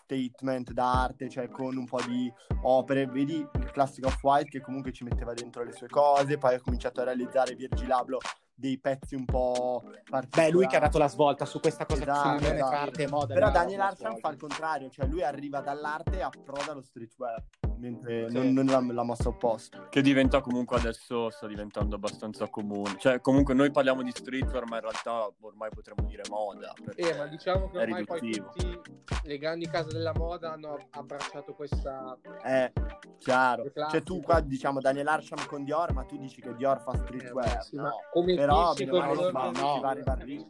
statement 0.03 0.73
d'arte, 0.73 1.29
cioè 1.29 1.47
con 1.47 1.77
un 1.77 1.85
po' 1.85 2.01
di 2.01 2.29
opere, 2.63 3.05
vedi 3.05 3.35
il 3.35 3.71
classico 3.71 4.07
Off-White 4.07 4.49
che 4.49 4.59
comunque 4.59 4.91
ci 4.91 5.05
metteva 5.05 5.31
dentro 5.31 5.63
le 5.63 5.71
sue 5.71 5.87
cose, 5.87 6.37
poi 6.37 6.55
ha 6.55 6.59
cominciato 6.59 6.99
a 6.99 7.05
realizzare 7.05 7.55
Virgil 7.55 7.89
Abloh 7.89 8.19
dei 8.53 8.77
pezzi 8.79 9.15
un 9.15 9.23
po' 9.23 9.83
particolari. 10.09 10.51
Beh, 10.51 10.51
lui 10.51 10.67
che 10.67 10.75
ha 10.75 10.79
dato 10.81 10.97
la 10.97 11.07
svolta 11.07 11.45
su 11.45 11.61
questa 11.61 11.85
cosa 11.85 12.01
Esatto, 12.01 12.43
esatto. 12.43 12.75
arte 12.75 13.03
e 13.03 13.07
moda. 13.07 13.33
Però 13.33 13.51
Daniel 13.51 13.93
svolta. 13.95 14.17
fa 14.19 14.29
il 14.31 14.37
contrario, 14.37 14.89
cioè 14.89 15.05
lui 15.05 15.23
arriva 15.23 15.61
dall'arte 15.61 16.17
e 16.17 16.21
approda 16.23 16.71
allo 16.71 16.81
streetwear, 16.81 17.41
mentre 17.77 18.27
Sì. 18.29 18.33
non, 18.35 18.53
non 18.53 18.65
la, 18.65 18.93
la 18.93 19.03
mossa 19.03 19.29
opposta. 19.29 19.87
Che 19.89 20.01
diventa 20.01 20.41
comunque 20.41 20.77
adesso 20.77 21.29
sta 21.29 21.47
diventando 21.47 21.95
abbastanza 21.95 22.47
comune. 22.49 22.95
Cioè, 22.97 23.21
comunque 23.21 23.53
noi 23.53 23.71
parliamo 23.71 24.01
di 24.03 24.11
streetwear, 24.11 24.65
ma 24.67 24.75
in 24.77 24.81
realtà 24.81 25.29
ormai 25.41 25.69
potremmo 25.73 26.07
dire 26.07 26.23
moda. 26.29 26.73
perché 26.83 27.13
Eh, 27.13 27.17
ma 27.17 27.25
diciamo 27.27 27.69
che 27.69 27.77
è 27.79 27.81
ormai 27.83 28.03
poi 28.05 28.19
riduttivo. 28.19 28.79
tutti 28.81 28.95
le 29.23 29.37
grandi 29.37 29.67
case 29.67 29.89
della 29.91 30.13
moda 30.13 30.53
hanno 30.53 30.77
abbracciato 30.91 31.53
questa... 31.53 32.17
Eh, 32.43 32.71
chiaro. 33.17 33.71
Cioè 33.89 34.01
tu 34.03 34.21
qua 34.21 34.39
diciamo 34.39 34.79
Daniel 34.79 35.07
Arsham 35.07 35.45
con 35.47 35.63
Dior, 35.63 35.93
ma 35.93 36.03
tu 36.03 36.17
dici 36.17 36.41
che 36.41 36.55
Dior 36.55 36.79
fa 36.81 36.91
Eh, 36.93 36.97
streetwear. 36.97 37.55
beh, 37.57 37.61
sì, 37.61 37.75
no. 37.75 37.91
come 38.11 38.35
Però, 38.35 38.73
Kiss, 38.73 38.85
bene 38.85 38.91
o 38.91 38.93
come 39.01 39.05
male, 39.07 39.15
Lord 39.15 39.55
si 39.55 39.61
of 39.61 39.81
va- 39.81 39.93
the 39.93 39.97
si 39.97 40.03
va 40.03 40.11
a 40.11 40.15
Rings. 40.15 40.45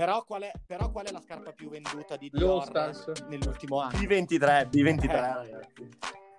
Però 0.00 0.24
qual, 0.24 0.40
è, 0.44 0.52
però 0.66 0.90
qual 0.90 1.04
è 1.04 1.10
la 1.10 1.20
scarpa 1.20 1.52
più 1.52 1.68
venduta 1.68 2.16
di 2.16 2.30
Dior 2.32 2.70
nell'ultimo 3.28 3.80
anno? 3.80 3.98
B23, 3.98 4.70
B23 4.70 5.02
Eh. 5.02 5.06
ragazzi. 5.20 5.88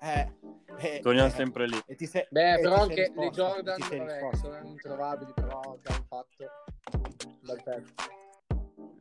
Eh, 0.01 0.33
eh, 0.79 0.99
torniamo 0.99 1.27
eh, 1.27 1.31
sempre 1.31 1.67
lì. 1.67 1.79
e 1.85 1.93
ti 1.93 2.07
sei- 2.07 2.25
Beh, 2.31 2.53
e 2.53 2.55
ti 2.55 2.61
però 2.63 2.81
anche 2.81 3.11
le 3.15 3.29
Jordan, 3.29 3.75
ti 3.75 3.83
sei 3.83 3.99
vabbè, 3.99 4.35
sono 4.35 4.57
introvabili, 4.63 5.31
però 5.35 5.59
che 5.79 5.93
hanno 5.93 6.05
fatto 6.07 6.51
bel 7.41 7.61
pezzo. 7.63 7.93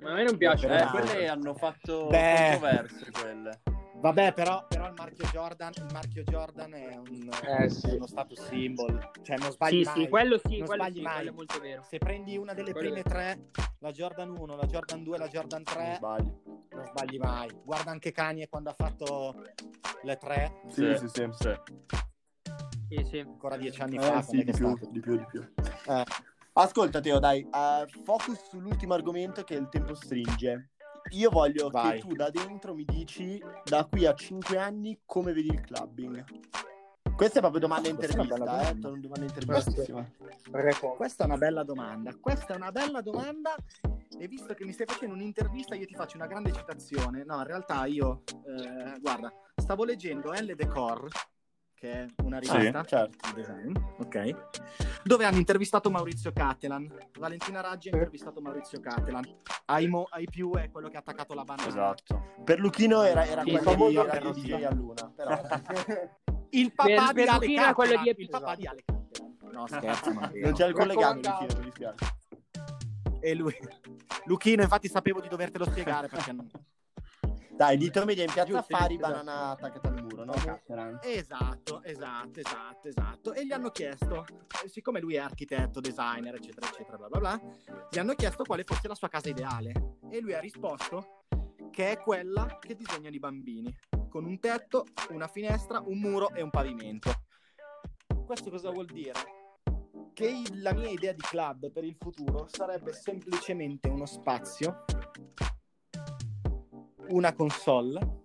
Ma 0.00 0.10
a 0.10 0.14
me 0.14 0.24
non 0.24 0.36
piace. 0.36 0.66
Eh, 0.66 0.86
quelle 0.88 1.26
hanno 1.26 1.54
fatto 1.54 2.08
Beh. 2.08 2.34
controversie 2.50 3.10
quelle. 3.12 3.62
Vabbè, 4.00 4.32
però, 4.32 4.66
però 4.66 4.86
il 4.88 4.94
marchio 4.96 5.26
Jordan, 5.30 5.72
il 5.76 5.86
marchio 5.92 6.22
Jordan 6.22 6.72
è, 6.72 6.96
un, 6.96 7.28
Eh, 7.46 7.68
sì. 7.68 7.90
uno 7.96 8.06
status 8.06 8.46
symbol. 8.46 9.10
Cioè, 9.22 9.36
non 9.36 9.50
sbagli 9.50 9.78
Sì, 9.84 9.84
mai. 9.84 9.94
sì, 10.02 10.08
quello 10.08 10.38
sì, 10.38 10.56
Non 10.58 10.66
quello 10.66 10.82
sbagli 10.84 10.96
sì, 10.96 11.02
mai. 11.02 11.14
quello 11.14 11.30
è 11.30 11.32
molto 11.34 11.60
vero. 11.60 11.82
Se 11.82 11.98
prendi 11.98 12.36
una 12.38 12.54
delle 12.54 12.72
Quello 12.72 12.88
prime 12.92 13.00
è- 13.00 13.02
tre, 13.08 13.50
la 13.80 13.90
Jordan 13.92 14.30
1, 14.30 14.56
la 14.56 14.64
Jordan 14.66 15.02
2, 15.02 15.18
la 15.18 15.28
Jordan 15.28 15.62
Non 15.66 15.74
3, 15.74 15.94
sbagli. 15.96 16.32
non 16.70 16.86
sbagli 16.86 17.18
mai. 17.18 17.50
Guarda 17.62 17.90
anche 17.90 18.10
Kanye 18.12 18.48
quando 18.48 18.70
ha 18.70 18.74
fatto 18.74 19.34
le 20.02 20.16
tre, 20.16 20.62
Sì, 20.68 20.96
sì, 20.96 21.08
sì. 21.08 21.28
Sì, 22.88 23.04
sì. 23.04 23.18
ancora 23.18 23.56
dieci 23.58 23.82
anni 23.82 23.96
Eh, 23.96 24.00
fa. 24.00 24.22
sì, 24.22 24.42
di 24.42 24.50
più, 24.52 24.78
di 24.90 25.00
più, 25.00 25.16
di 25.18 25.26
più. 25.26 25.52
Eh. 25.88 26.04
Ascolta 26.54 27.00
Teo, 27.00 27.18
dai, 27.18 27.40
eh, 27.42 27.86
focus 28.02 28.48
sull'ultimo 28.48 28.94
argomento 28.94 29.44
che 29.44 29.54
il 29.54 29.68
tempo 29.68 29.94
stringe. 29.94 30.70
Io 31.10 31.30
voglio 31.30 31.70
Vai. 31.70 32.00
che 32.00 32.06
tu 32.06 32.14
da 32.14 32.30
dentro 32.30 32.74
mi 32.74 32.84
dici 32.84 33.42
da 33.64 33.84
qui 33.84 34.06
a 34.06 34.14
5 34.14 34.56
anni 34.58 35.00
come 35.04 35.32
vedi 35.32 35.48
il 35.48 35.60
clubbing. 35.60 36.24
Questa 37.16 37.38
è 37.38 37.40
proprio 37.40 37.60
domanda 37.60 37.92
Questa 37.92 38.12
è 38.12 38.14
una 38.14 38.22
intervista, 38.22 38.70
eh? 38.70 38.74
domanda. 38.74 39.24
Intervistissima. 39.24 40.10
Questa 40.96 41.22
è 41.24 41.26
una 41.26 41.36
bella 41.36 41.62
domanda. 41.64 42.16
Questa 42.18 42.54
è 42.54 42.56
una 42.56 42.72
bella 42.72 43.00
domanda. 43.02 43.54
E 44.18 44.28
visto 44.28 44.54
che 44.54 44.64
mi 44.64 44.72
stai 44.72 44.86
facendo 44.86 45.14
un'intervista, 45.14 45.74
io 45.74 45.86
ti 45.86 45.94
faccio 45.94 46.16
una 46.16 46.26
grande 46.26 46.52
citazione. 46.52 47.24
No, 47.24 47.36
in 47.38 47.44
realtà 47.44 47.84
io, 47.86 48.22
eh, 48.46 48.98
guarda, 49.00 49.32
stavo 49.54 49.84
leggendo 49.84 50.32
L. 50.32 50.54
Decor, 50.54 51.08
che 51.80 51.92
è 51.92 52.06
una 52.24 52.38
Sì, 52.42 52.52
rivista 52.58 52.84
certo. 52.84 53.28
di 53.28 53.40
design, 53.40 53.72
ok? 54.00 54.34
Dove 55.02 55.24
hanno 55.24 55.38
intervistato 55.38 55.90
Maurizio 55.90 56.30
Catalan. 56.30 56.92
Valentina 57.18 57.62
Raggi 57.62 57.88
ha 57.88 57.92
intervistato 57.94 58.42
Maurizio 58.42 58.80
Catalan. 58.80 59.24
Aimo, 59.64 60.06
ai 60.10 60.26
più 60.30 60.52
è 60.56 60.70
quello 60.70 60.90
che 60.90 60.96
ha 60.96 60.98
attaccato 60.98 61.32
la 61.32 61.42
banana. 61.44 61.66
Esatto. 61.68 62.34
Per 62.44 62.58
Luchino 62.58 63.02
era, 63.02 63.24
era 63.24 63.42
Sì, 63.42 63.50
quello 63.52 63.70
famoso 63.70 64.02
di 64.02 64.06
Radio 64.08 64.28
Luchino. 64.28 64.56
DJ 64.58 64.62
a 64.64 64.74
Luna. 64.74 65.12
Però... 65.16 65.40
Il 66.52 66.72
papà 66.74 67.12
Per- 67.12 67.14
di 67.14 67.26
Ale 67.56 67.70
è 67.70 67.72
quello 67.72 67.92
Catalan. 67.94 68.02
di 68.14 68.22
Il 68.22 68.28
papà 68.28 68.54
di 68.56 68.66
Ale 68.66 68.82
Catalan. 68.84 69.36
No, 69.52 69.66
scherzo, 69.66 70.12
ma 70.12 70.30
non 70.34 70.52
c'è 70.52 70.64
alcun 70.64 70.86
legame, 70.86 71.20
Raccomandato. 71.22 71.42
Luchino, 71.44 71.58
mi 71.60 71.64
dispiace. 71.64 72.04
E 73.22 73.34
lui... 73.34 73.54
Luchino, 74.26 74.62
infatti 74.62 74.88
sapevo 74.88 75.20
di 75.22 75.28
dovertelo 75.28 75.64
spiegare 75.64 76.08
perché... 76.08 76.32
non- 76.32 76.50
Dai, 77.60 77.76
dito 77.76 78.02
media 78.06 78.24
in 78.24 78.32
piazza 78.32 78.52
Giusto, 78.52 78.74
Fari, 78.74 78.96
giusto, 78.96 79.12
banana 79.12 79.50
attaccata 79.50 79.88
al 79.88 80.02
muro, 80.02 80.24
no? 80.24 80.32
Esatto, 81.02 81.82
esatto, 81.82 82.40
esatto, 82.40 82.88
esatto. 82.88 83.34
E 83.34 83.44
gli 83.44 83.52
hanno 83.52 83.68
chiesto, 83.68 84.24
eh, 84.64 84.66
siccome 84.66 84.98
lui 84.98 85.16
è 85.16 85.18
architetto, 85.18 85.78
designer, 85.78 86.36
eccetera, 86.36 86.68
eccetera, 86.68 86.96
bla 86.96 87.08
bla 87.08 87.18
bla, 87.18 87.40
gli 87.90 87.98
hanno 87.98 88.14
chiesto 88.14 88.44
quale 88.44 88.64
fosse 88.64 88.88
la 88.88 88.94
sua 88.94 89.08
casa 89.08 89.28
ideale. 89.28 89.98
E 90.10 90.20
lui 90.20 90.32
ha 90.32 90.40
risposto 90.40 91.26
che 91.70 91.90
è 91.90 91.98
quella 91.98 92.56
che 92.58 92.74
disegnano 92.74 93.14
i 93.14 93.18
bambini, 93.18 93.76
con 94.08 94.24
un 94.24 94.38
tetto, 94.38 94.86
una 95.10 95.28
finestra, 95.28 95.82
un 95.84 95.98
muro 95.98 96.32
e 96.32 96.40
un 96.40 96.48
pavimento. 96.48 97.12
Questo 98.24 98.48
cosa 98.48 98.70
vuol 98.70 98.86
dire? 98.86 99.12
Che 100.14 100.42
la 100.54 100.72
mia 100.72 100.88
idea 100.88 101.12
di 101.12 101.20
club 101.20 101.70
per 101.70 101.84
il 101.84 101.96
futuro 101.98 102.46
sarebbe 102.50 102.94
semplicemente 102.94 103.90
uno 103.90 104.06
spazio, 104.06 104.84
una 107.10 107.32
console 107.32 108.18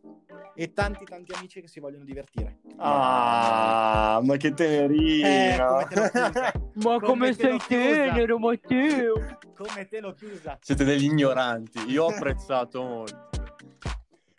e 0.55 0.71
tanti 0.71 1.03
tanti 1.03 1.33
amici 1.33 1.59
che 1.61 1.67
si 1.67 1.79
vogliono 1.79 2.05
divertire. 2.05 2.59
Ah, 2.77 4.21
ma 4.23 4.37
che 4.37 4.47
Eh, 4.47 4.53
tenerino. 4.53 5.85
come 5.89 6.09
te. 6.09 6.51
Ma 6.75 6.99
come, 6.99 7.27
l'ho 7.27 7.33
sei 7.33 7.59
tenero, 7.67 8.39
Matteo? 8.39 9.37
Come 9.55 9.87
te 9.87 9.99
l'ho 9.99 10.13
chiusa. 10.13 10.57
Siete 10.61 10.83
degli 10.83 11.05
ignoranti. 11.05 11.79
Io 11.89 12.05
ho 12.05 12.09
apprezzato 12.09 12.83
molto. 12.83 13.29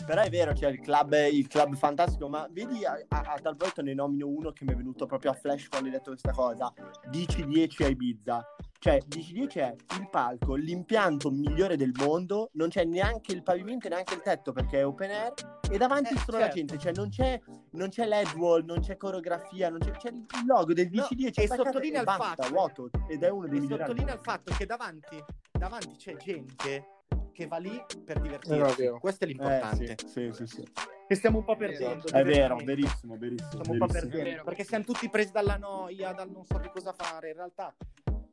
Però 0.07 0.23
è 0.23 0.31
vero, 0.31 0.53
c'è 0.53 0.69
il 0.69 0.81
club, 0.81 1.15
il 1.33 1.49
club 1.49 1.75
fantastico, 1.75 2.29
ma 2.29 2.47
vedi, 2.51 2.85
a, 2.85 2.97
a, 3.09 3.21
a 3.35 3.39
tal 3.41 3.57
ne 3.83 3.93
nomino 3.93 4.29
uno 4.29 4.53
che 4.53 4.65
mi 4.65 4.73
è 4.73 4.77
venuto 4.77 5.05
proprio 5.05 5.33
a 5.33 5.35
flash 5.35 5.69
quando 5.69 5.89
hai 5.89 5.95
detto 5.95 6.11
questa 6.11 6.31
cosa. 6.31 6.73
DC10 7.11 7.85
a 7.85 7.89
Ibiza. 7.89 8.47
Cioè, 8.79 8.99
DC10 9.09 9.55
è 9.59 9.75
il 9.99 10.09
palco, 10.11 10.55
l'impianto 10.55 11.31
migliore 11.31 11.77
del 11.77 11.93
mondo, 11.99 12.51
non 12.53 12.69
c'è 12.69 12.85
neanche 12.85 13.33
il 13.33 13.43
pavimento 13.43 13.87
e 13.87 13.91
neanche 13.91 14.15
il 14.15 14.21
tetto 14.21 14.53
perché 14.53 14.81
è 14.81 14.87
open 14.87 15.11
air 15.11 15.33
e 15.71 15.77
davanti 15.79 16.15
Eh, 16.15 16.19
solo 16.19 16.39
la 16.39 16.45
certo. 16.45 16.57
gente, 16.59 16.79
cioè 16.79 16.93
non 16.93 17.09
c'è, 17.09 17.41
non 17.73 17.89
c'è 17.89 18.07
LED 18.07 18.35
wall, 18.35 18.65
non 18.65 18.81
c'è 18.81 18.97
coreografia, 18.97 19.71
non 19.71 19.81
c'è, 19.81 19.91
c'è 19.93 20.09
il 20.11 20.27
logo 20.47 20.73
del 20.73 20.89
No, 20.93 21.03
DC10 21.11 21.41
e 21.43 21.47
sottolinea 21.49 22.01
il 22.01 22.05
basta, 22.05 22.25
fatto- 22.43 22.49
vuoto, 22.51 22.91
ed 23.09 23.23
è 23.23 23.29
uno 23.31 23.49
dei 23.49 23.61
migliori. 23.61 23.81
sottolinea 23.83 24.15
il 24.15 24.21
fatto 24.23 24.55
che 24.55 24.67
davanti, 24.67 25.25
davanti 25.51 25.97
c'è 25.97 26.17
gente 26.17 26.87
che 27.33 27.47
va 27.47 27.59
lì 27.59 27.83
per 28.05 28.17
Eh, 28.17 28.21
no, 28.21 28.23
divertirsi. 28.23 28.77
vero. 28.83 28.99
Questo 28.99 29.25
è 29.25 29.27
Eh, 29.27 29.31
l'importante. 29.31 29.97
sì, 30.07 30.07
sì, 30.09 30.31
sì, 30.33 30.47
sì. 30.47 30.65
Che 31.09 31.15
stiamo 31.15 31.39
un 31.39 31.45
po' 31.45 31.55
perdendo. 31.57 32.07
È 32.09 32.25
vero, 32.25 32.57
verissimo, 32.57 33.17
verissimo. 33.19 33.51
Stiamo 33.63 33.73
un 33.73 33.79
po' 33.79 33.87
verissimo. 33.87 34.11
perdendo. 34.17 34.45
Perché 34.45 34.65
siamo 34.65 34.85
tutti 34.85 35.09
presi 35.11 35.33
dalla 35.33 35.57
noia, 35.57 36.13
dal 36.13 36.31
non 36.31 36.45
so 36.45 36.59
più 36.59 36.71
cosa 36.71 36.93
fare. 36.93 37.29
In 37.31 37.37
realtà 37.37 37.75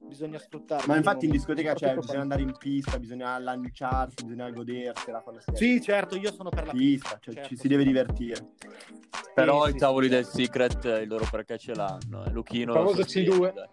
bisogna 0.06 0.38
sfruttare. 0.40 0.84
Ma 0.88 0.96
infatti 0.96 1.26
in 1.26 1.32
discoteca 1.32 1.70
c'è, 1.74 1.78
soprattutto 1.80 2.02
bisogna 2.02 2.22
andare 2.22 2.42
in 2.42 2.56
pista, 2.58 3.00
bisogna 3.00 3.38
lanciarsi, 3.40 4.24
bisogna 4.26 4.50
godersela 4.52 5.20
quando 5.22 5.42
si 5.42 5.50
è 5.52 5.56
Sì, 5.56 5.82
certo, 5.82 6.16
io 6.16 6.32
sono 6.32 6.50
per 6.50 6.66
la 6.66 6.72
pista, 6.72 7.18
cioè, 7.20 7.34
certo, 7.34 7.50
ci 7.50 7.58
si 7.58 7.68
deve 7.68 7.84
divertire. 7.84 8.52
Però 9.34 9.66
sì, 9.66 9.72
i 9.72 9.78
tavoli 9.78 10.08
sì. 10.08 10.12
del 10.14 10.26
Secret, 10.26 10.84
il 11.02 11.08
loro 11.08 11.26
perché 11.30 11.58
ce 11.58 11.74
l'hanno. 11.74 12.26
eh. 12.26 12.30
Luchino 12.32 12.72
Il 12.72 12.78
famoso 12.78 13.02
sostiene, 13.02 13.30
C2. 13.30 13.54
dai. 13.54 13.70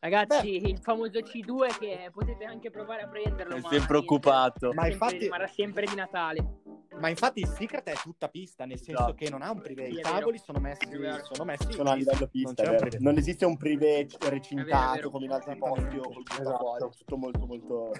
Ragazzi, 0.00 0.56
il 0.68 0.78
famoso 0.80 1.18
C2 1.20 1.78
che 1.78 2.10
potete 2.12 2.44
anche 2.44 2.70
provare 2.70 3.02
a 3.02 3.08
prenderlo. 3.08 3.54
È 3.54 3.60
sempre 3.60 3.76
niente, 3.78 3.96
occupato. 3.96 4.66
Ma 4.66 4.82
sempre- 4.82 4.90
infatti- 4.92 5.18
rimarrà 5.18 5.46
sempre 5.46 5.86
di 5.86 5.94
Natale. 5.94 6.62
Ma 6.98 7.08
infatti 7.08 7.40
il 7.40 7.48
secret 7.48 7.84
è 7.84 7.94
tutta 7.94 8.28
pista, 8.28 8.64
nel 8.64 8.78
senso 8.78 9.02
Esatto. 9.02 9.14
che 9.14 9.28
non 9.28 9.42
ha 9.42 9.50
un 9.50 9.60
privé. 9.60 9.88
I 9.88 10.00
tavoli 10.00 10.38
sono 10.38 10.58
messi, 10.58 10.88
sono 11.22 11.44
messi 11.44 11.72
Sono 11.72 11.90
a 11.90 11.94
livello 11.94 12.26
pista, 12.28 12.62
non 12.64 12.88
non 12.98 13.16
esiste 13.16 13.44
un 13.44 13.56
privé 13.56 14.06
recintato 14.28 15.10
come 15.10 15.24
in 15.24 15.32
altri 15.32 15.56
posti 15.56 15.98
o 15.98 16.10
Esatto. 16.40 16.90
tutto 16.96 17.16
molto 17.16 17.46
molto... 17.46 17.92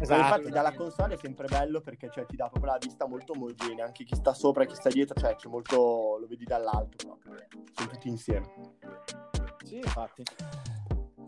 Esatto. 0.00 0.20
infatti 0.20 0.50
dalla 0.50 0.72
console 0.74 1.14
è 1.14 1.16
sempre 1.16 1.48
bello 1.48 1.80
perché 1.80 2.08
cioè, 2.08 2.24
ti 2.24 2.36
dà 2.36 2.48
proprio 2.48 2.70
la 2.70 2.78
vista 2.78 3.08
molto 3.08 3.32
omogenea, 3.32 3.84
anche 3.84 4.04
chi 4.04 4.14
sta 4.14 4.32
sopra 4.32 4.62
e 4.62 4.66
chi 4.66 4.76
sta 4.76 4.90
dietro, 4.90 5.18
cioè 5.18 5.34
c'è 5.34 5.48
molto... 5.48 6.18
lo 6.20 6.26
vedi 6.28 6.44
dall'alto 6.44 6.96
proprio, 7.04 7.34
sono 7.72 7.88
tutti 7.90 8.08
insieme. 8.08 8.48
Sì, 9.64 9.76
infatti. 9.76 10.22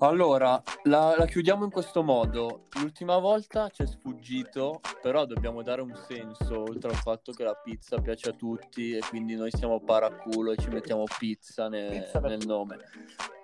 Allora, 0.02 0.62
la, 0.84 1.14
la 1.18 1.26
chiudiamo 1.26 1.64
in 1.64 1.70
questo 1.70 2.02
modo. 2.02 2.68
L'ultima 2.80 3.18
volta 3.18 3.68
ci 3.68 3.82
è 3.82 3.86
sfuggito, 3.86 4.80
però 5.02 5.26
dobbiamo 5.26 5.62
dare 5.62 5.82
un 5.82 5.94
senso, 6.08 6.62
oltre 6.62 6.88
al 6.88 6.96
fatto 6.96 7.32
che 7.32 7.44
la 7.44 7.54
pizza 7.54 8.00
piace 8.00 8.30
a 8.30 8.32
tutti 8.32 8.92
e 8.96 9.00
quindi 9.10 9.36
noi 9.36 9.50
siamo 9.50 9.78
paraculo 9.80 10.52
e 10.52 10.56
ci 10.56 10.68
mettiamo 10.70 11.04
pizza, 11.18 11.68
ne- 11.68 12.00
Pizza 12.00 12.18
nel 12.20 12.32
tutti. 12.38 12.46
nome. 12.46 12.78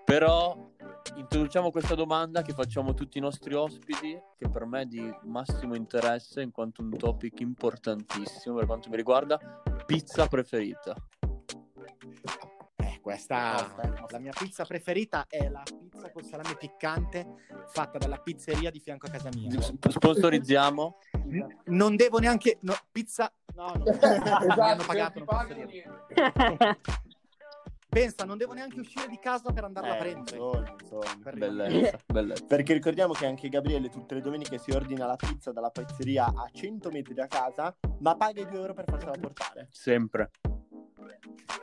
Però 0.06 0.70
introduciamo 1.16 1.70
questa 1.70 1.94
domanda 1.94 2.40
che 2.40 2.54
facciamo 2.54 2.90
a 2.90 2.94
tutti 2.94 3.18
i 3.18 3.20
nostri 3.20 3.52
ospiti, 3.52 4.18
che 4.38 4.48
per 4.48 4.64
me 4.64 4.82
è 4.82 4.86
di 4.86 5.14
massimo 5.24 5.74
interesse 5.74 6.40
in 6.40 6.52
quanto 6.52 6.80
un 6.80 6.96
topic 6.96 7.38
importantissimo 7.40 8.56
per 8.56 8.64
quanto 8.64 8.88
mi 8.88 8.96
riguarda. 8.96 9.38
Pizza 9.84 10.26
preferita. 10.26 10.94
Eh, 12.76 12.98
questa 13.02 13.54
Aspetta. 13.56 14.06
la 14.08 14.18
mia 14.18 14.32
pizza 14.32 14.64
preferita 14.64 15.26
è 15.28 15.48
la 15.50 15.62
pizza 15.62 15.85
col 16.16 16.24
salame 16.24 16.56
piccante 16.56 17.26
fatta 17.68 17.98
dalla 17.98 18.16
pizzeria 18.16 18.70
di 18.70 18.80
fianco 18.80 19.06
a 19.06 19.10
casa 19.10 19.28
mia. 19.34 19.50
Sp- 19.60 19.88
Sponsorizziamo. 19.88 20.96
Non 21.66 21.94
devo 21.96 22.18
neanche 22.18 22.56
no, 22.62 22.74
pizza 22.90 23.30
No, 23.54 23.72
no, 23.76 23.84
mi 23.84 23.98
hanno 24.00 24.50
Esatto, 24.50 24.84
pagato, 24.86 25.18
non 25.18 25.26
posso 25.26 25.52
dire. 25.52 26.80
Pensa, 27.88 28.24
non 28.24 28.36
devo 28.38 28.52
neanche 28.54 28.80
uscire 28.80 29.08
di 29.08 29.18
casa 29.18 29.52
per 29.52 29.64
andarla 29.64 29.92
a 29.92 29.96
Eh, 29.96 29.98
prendere. 29.98 30.36
insomma, 30.36 30.74
insomma. 30.80 31.22
Per 31.22 31.36
Bellezza, 31.36 31.98
bellezza. 32.06 32.44
Perché 32.48 32.72
ricordiamo 32.72 33.12
che 33.12 33.26
anche 33.26 33.48
Gabriele 33.50 33.88
tutte 33.90 34.14
le 34.14 34.20
domeniche 34.22 34.56
si 34.58 34.70
ordina 34.70 35.06
la 35.06 35.16
pizza 35.16 35.52
dalla 35.52 35.70
pizzeria 35.70 36.26
a 36.26 36.48
100 36.50 36.90
metri 36.90 37.12
da 37.14 37.26
casa, 37.26 37.74
ma 38.00 38.14
paga 38.16 38.40
i 38.40 38.46
2 38.46 38.58
euro 38.58 38.72
per 38.74 38.84
farsela 38.86 39.12
portare. 39.18 39.68
Sempre, 39.70 40.30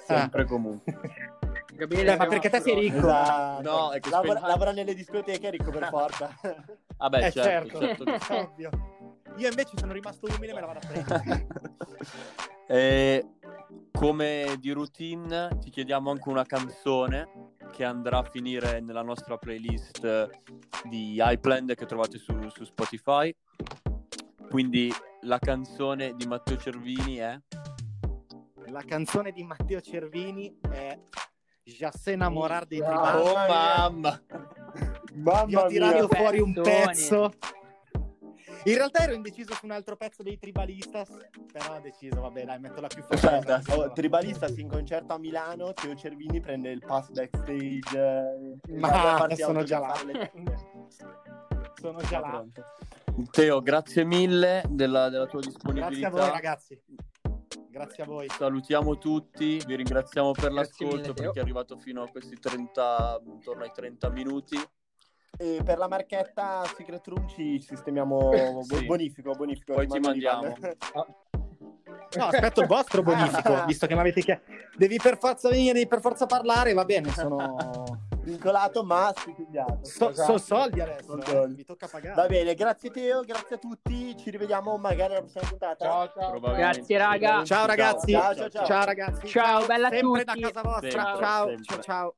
sempre 0.05 0.41
e 0.41 0.45
comunque. 0.45 1.41
Gabriele, 1.75 2.13
Eh, 2.13 2.17
ma 2.17 2.25
perché 2.27 2.49
te 2.49 2.61
sei 2.61 2.75
ricco? 2.79 2.97
Esatto. 2.97 3.61
No, 3.69 3.91
è 3.91 3.99
che 3.99 4.09
lavora, 4.09 4.31
spend- 4.37 4.47
lavora 4.47 4.71
nelle 4.71 4.93
discoteche, 4.93 5.47
è 5.47 5.51
ricco 5.51 5.71
per 5.71 5.87
forza. 5.89 6.29
Vabbè, 6.97 7.25
Eh, 7.25 7.31
certo, 7.31 7.79
certo. 7.79 8.03
certo 8.05 8.25
che- 8.33 8.33
Ovvio. 8.39 8.69
Io 9.37 9.49
invece 9.49 9.71
sono 9.77 9.93
rimasto 9.93 10.27
umile 10.27 10.51
e 10.51 10.53
me 10.53 10.59
la 10.61 10.67
vado 10.67 10.79
a 10.79 10.87
prendere. 10.87 11.47
E 12.65 13.25
come 13.91 14.55
di 14.59 14.71
routine 14.71 15.49
ti 15.59 15.69
chiediamo 15.69 16.09
anche 16.11 16.29
una 16.29 16.45
canzone 16.45 17.51
che 17.71 17.83
andrà 17.83 18.19
a 18.19 18.23
finire 18.23 18.79
nella 18.79 19.01
nostra 19.01 19.37
playlist 19.37 20.03
eh, 20.05 20.29
di 20.85 21.17
iPlan 21.21 21.73
che 21.75 21.85
trovate 21.85 22.17
su, 22.17 22.33
su 22.49 22.63
Spotify. 22.63 23.35
Quindi 24.49 24.91
la 25.21 25.39
canzone 25.39 26.13
di 26.15 26.25
Matteo 26.25 26.55
Cervini 26.57 27.17
è 27.17 27.37
La 28.67 28.83
canzone 28.85 29.31
di 29.31 29.43
Matteo 29.43 29.81
Cervini 29.81 30.57
è 30.71 30.97
Ja 31.83 31.91
se 31.91 32.13
enamorar 32.13 32.65
dei 32.65 32.79
Oh, 32.79 32.85
tribali. 32.85 33.19
Oh 33.27 33.33
mamma! 33.33 34.21
Mamma 35.15 35.45
Vi 35.45 35.55
ho 35.57 35.65
tirato 35.67 36.07
mia. 36.09 36.17
fuori 36.17 36.39
un 36.39 36.53
pezzo. 36.53 37.31
In 38.65 38.75
realtà 38.75 39.03
ero 39.03 39.11
indeciso 39.13 39.53
su 39.53 39.65
un 39.65 39.71
altro 39.71 39.97
pezzo 39.97 40.23
dei 40.23 40.37
Tribalistas, 40.39 41.09
però 41.51 41.75
ho 41.75 41.79
deciso, 41.81 42.21
vabbè, 42.21 42.45
dai, 42.45 42.59
metto 42.61 42.79
la 42.79 42.87
più 42.87 43.03
Cioè, 43.09 43.41
forte. 43.43 43.73
oh, 43.73 43.91
Tribalista 43.91 44.47
si 44.47 44.61
in 44.61 44.69
concerto 44.69 45.11
a 45.11 45.17
Milano, 45.19 45.73
Teo 45.73 45.93
Cervini 45.95 46.39
prende 46.39 46.69
il 46.71 46.79
pass 46.79 47.09
backstage. 47.09 47.81
eh, 47.97 48.77
Ma 48.79 49.27
sono 49.35 49.63
già 49.63 49.79
là. 49.79 49.93
Sono 51.81 51.99
già 52.03 52.19
là. 52.21 52.29
pronto. 52.29 52.63
Teo, 53.31 53.61
grazie 53.61 54.05
mille 54.05 54.63
della, 54.69 55.09
della 55.09 55.25
tua 55.25 55.41
Grazie 55.41 55.51
disponibilità. 55.51 56.07
a 56.07 56.11
voi, 56.11 56.29
ragazzi. 56.29 56.81
Grazie 57.73 58.03
a 58.03 58.05
voi. 58.05 58.29
Salutiamo 58.29 58.99
tutti, 58.99 59.59
vi 59.65 59.75
ringraziamo 59.75 60.29
per 60.29 60.51
Grazie 60.51 60.85
l'ascolto 60.85 60.95
mille, 60.95 61.13
perché 61.13 61.39
è 61.39 61.41
arrivato 61.41 61.75
fino 61.79 62.03
a 62.03 62.07
questi 62.07 62.37
30, 62.39 63.21
intorno 63.25 63.63
ai 63.63 63.71
30 63.73 64.09
minuti. 64.11 64.55
E 65.35 65.59
per 65.65 65.79
la 65.79 65.87
marchetta 65.87 66.63
Secret 66.77 67.07
Room 67.07 67.27
ci 67.27 67.59
sistemiamo 67.59 68.29
Sì. 68.61 68.85
bonifico, 68.85 69.31
bonifico. 69.31 69.73
Poi 69.73 69.87
ti 69.87 69.99
mandiamo. 69.99 70.53
Ivan. 70.55 70.75
No, 72.15 72.25
aspetto 72.25 72.61
il 72.61 72.67
vostro 72.67 73.01
bonifico, 73.01 73.63
visto 73.65 73.87
che 73.87 73.95
mi 73.95 74.01
avete 74.01 74.21
chiesto. 74.21 74.45
Devi 74.77 74.97
per 75.01 75.17
forza 75.17 75.49
venire, 75.49 75.73
devi 75.73 75.87
per 75.87 75.99
forza 75.99 76.27
parlare, 76.27 76.71
va 76.73 76.85
bene, 76.85 77.09
sono... 77.09 77.55
vincolato 78.23 78.83
ma 78.83 79.13
stipendiato. 79.15 79.79
So, 79.83 80.09
Esatto. 80.09 80.37
so 80.37 80.37
soldi 80.37 80.79
adesso, 80.81 81.17
eh. 81.17 81.25
soldi. 81.25 81.55
mi 81.55 81.63
tocca 81.65 81.87
pagare. 81.87 82.15
Va 82.15 82.27
bene, 82.27 82.53
grazie 82.55 82.89
Teo, 82.89 83.21
grazie 83.21 83.55
a 83.55 83.59
tutti, 83.59 84.15
ci 84.17 84.29
rivediamo 84.29 84.77
magari 84.77 85.13
alla 85.13 85.21
prossima 85.21 85.45
puntata. 85.47 85.85
Ciao, 85.85 86.11
ciao. 86.13 86.39
Grazie, 86.39 86.97
raga. 86.97 87.43
Ciao 87.43 87.65
ragazzi. 87.65 88.11
Ciao, 88.11 88.35
ciao, 88.35 88.49
ciao. 88.49 88.65
Ciao 88.65 88.85
ragazzi. 88.85 89.27
Ciao, 89.27 89.65
bella 89.65 89.87
a 89.87 89.91
Sempre 89.91 90.23
tutti. 90.23 90.39
da 90.41 90.51
casa 90.51 90.61
vostra. 90.67 90.89
Sempre, 90.89 91.25
ciao, 91.25 91.47
sempre. 91.47 91.63
ciao, 91.65 91.81
ciao. 91.81 92.15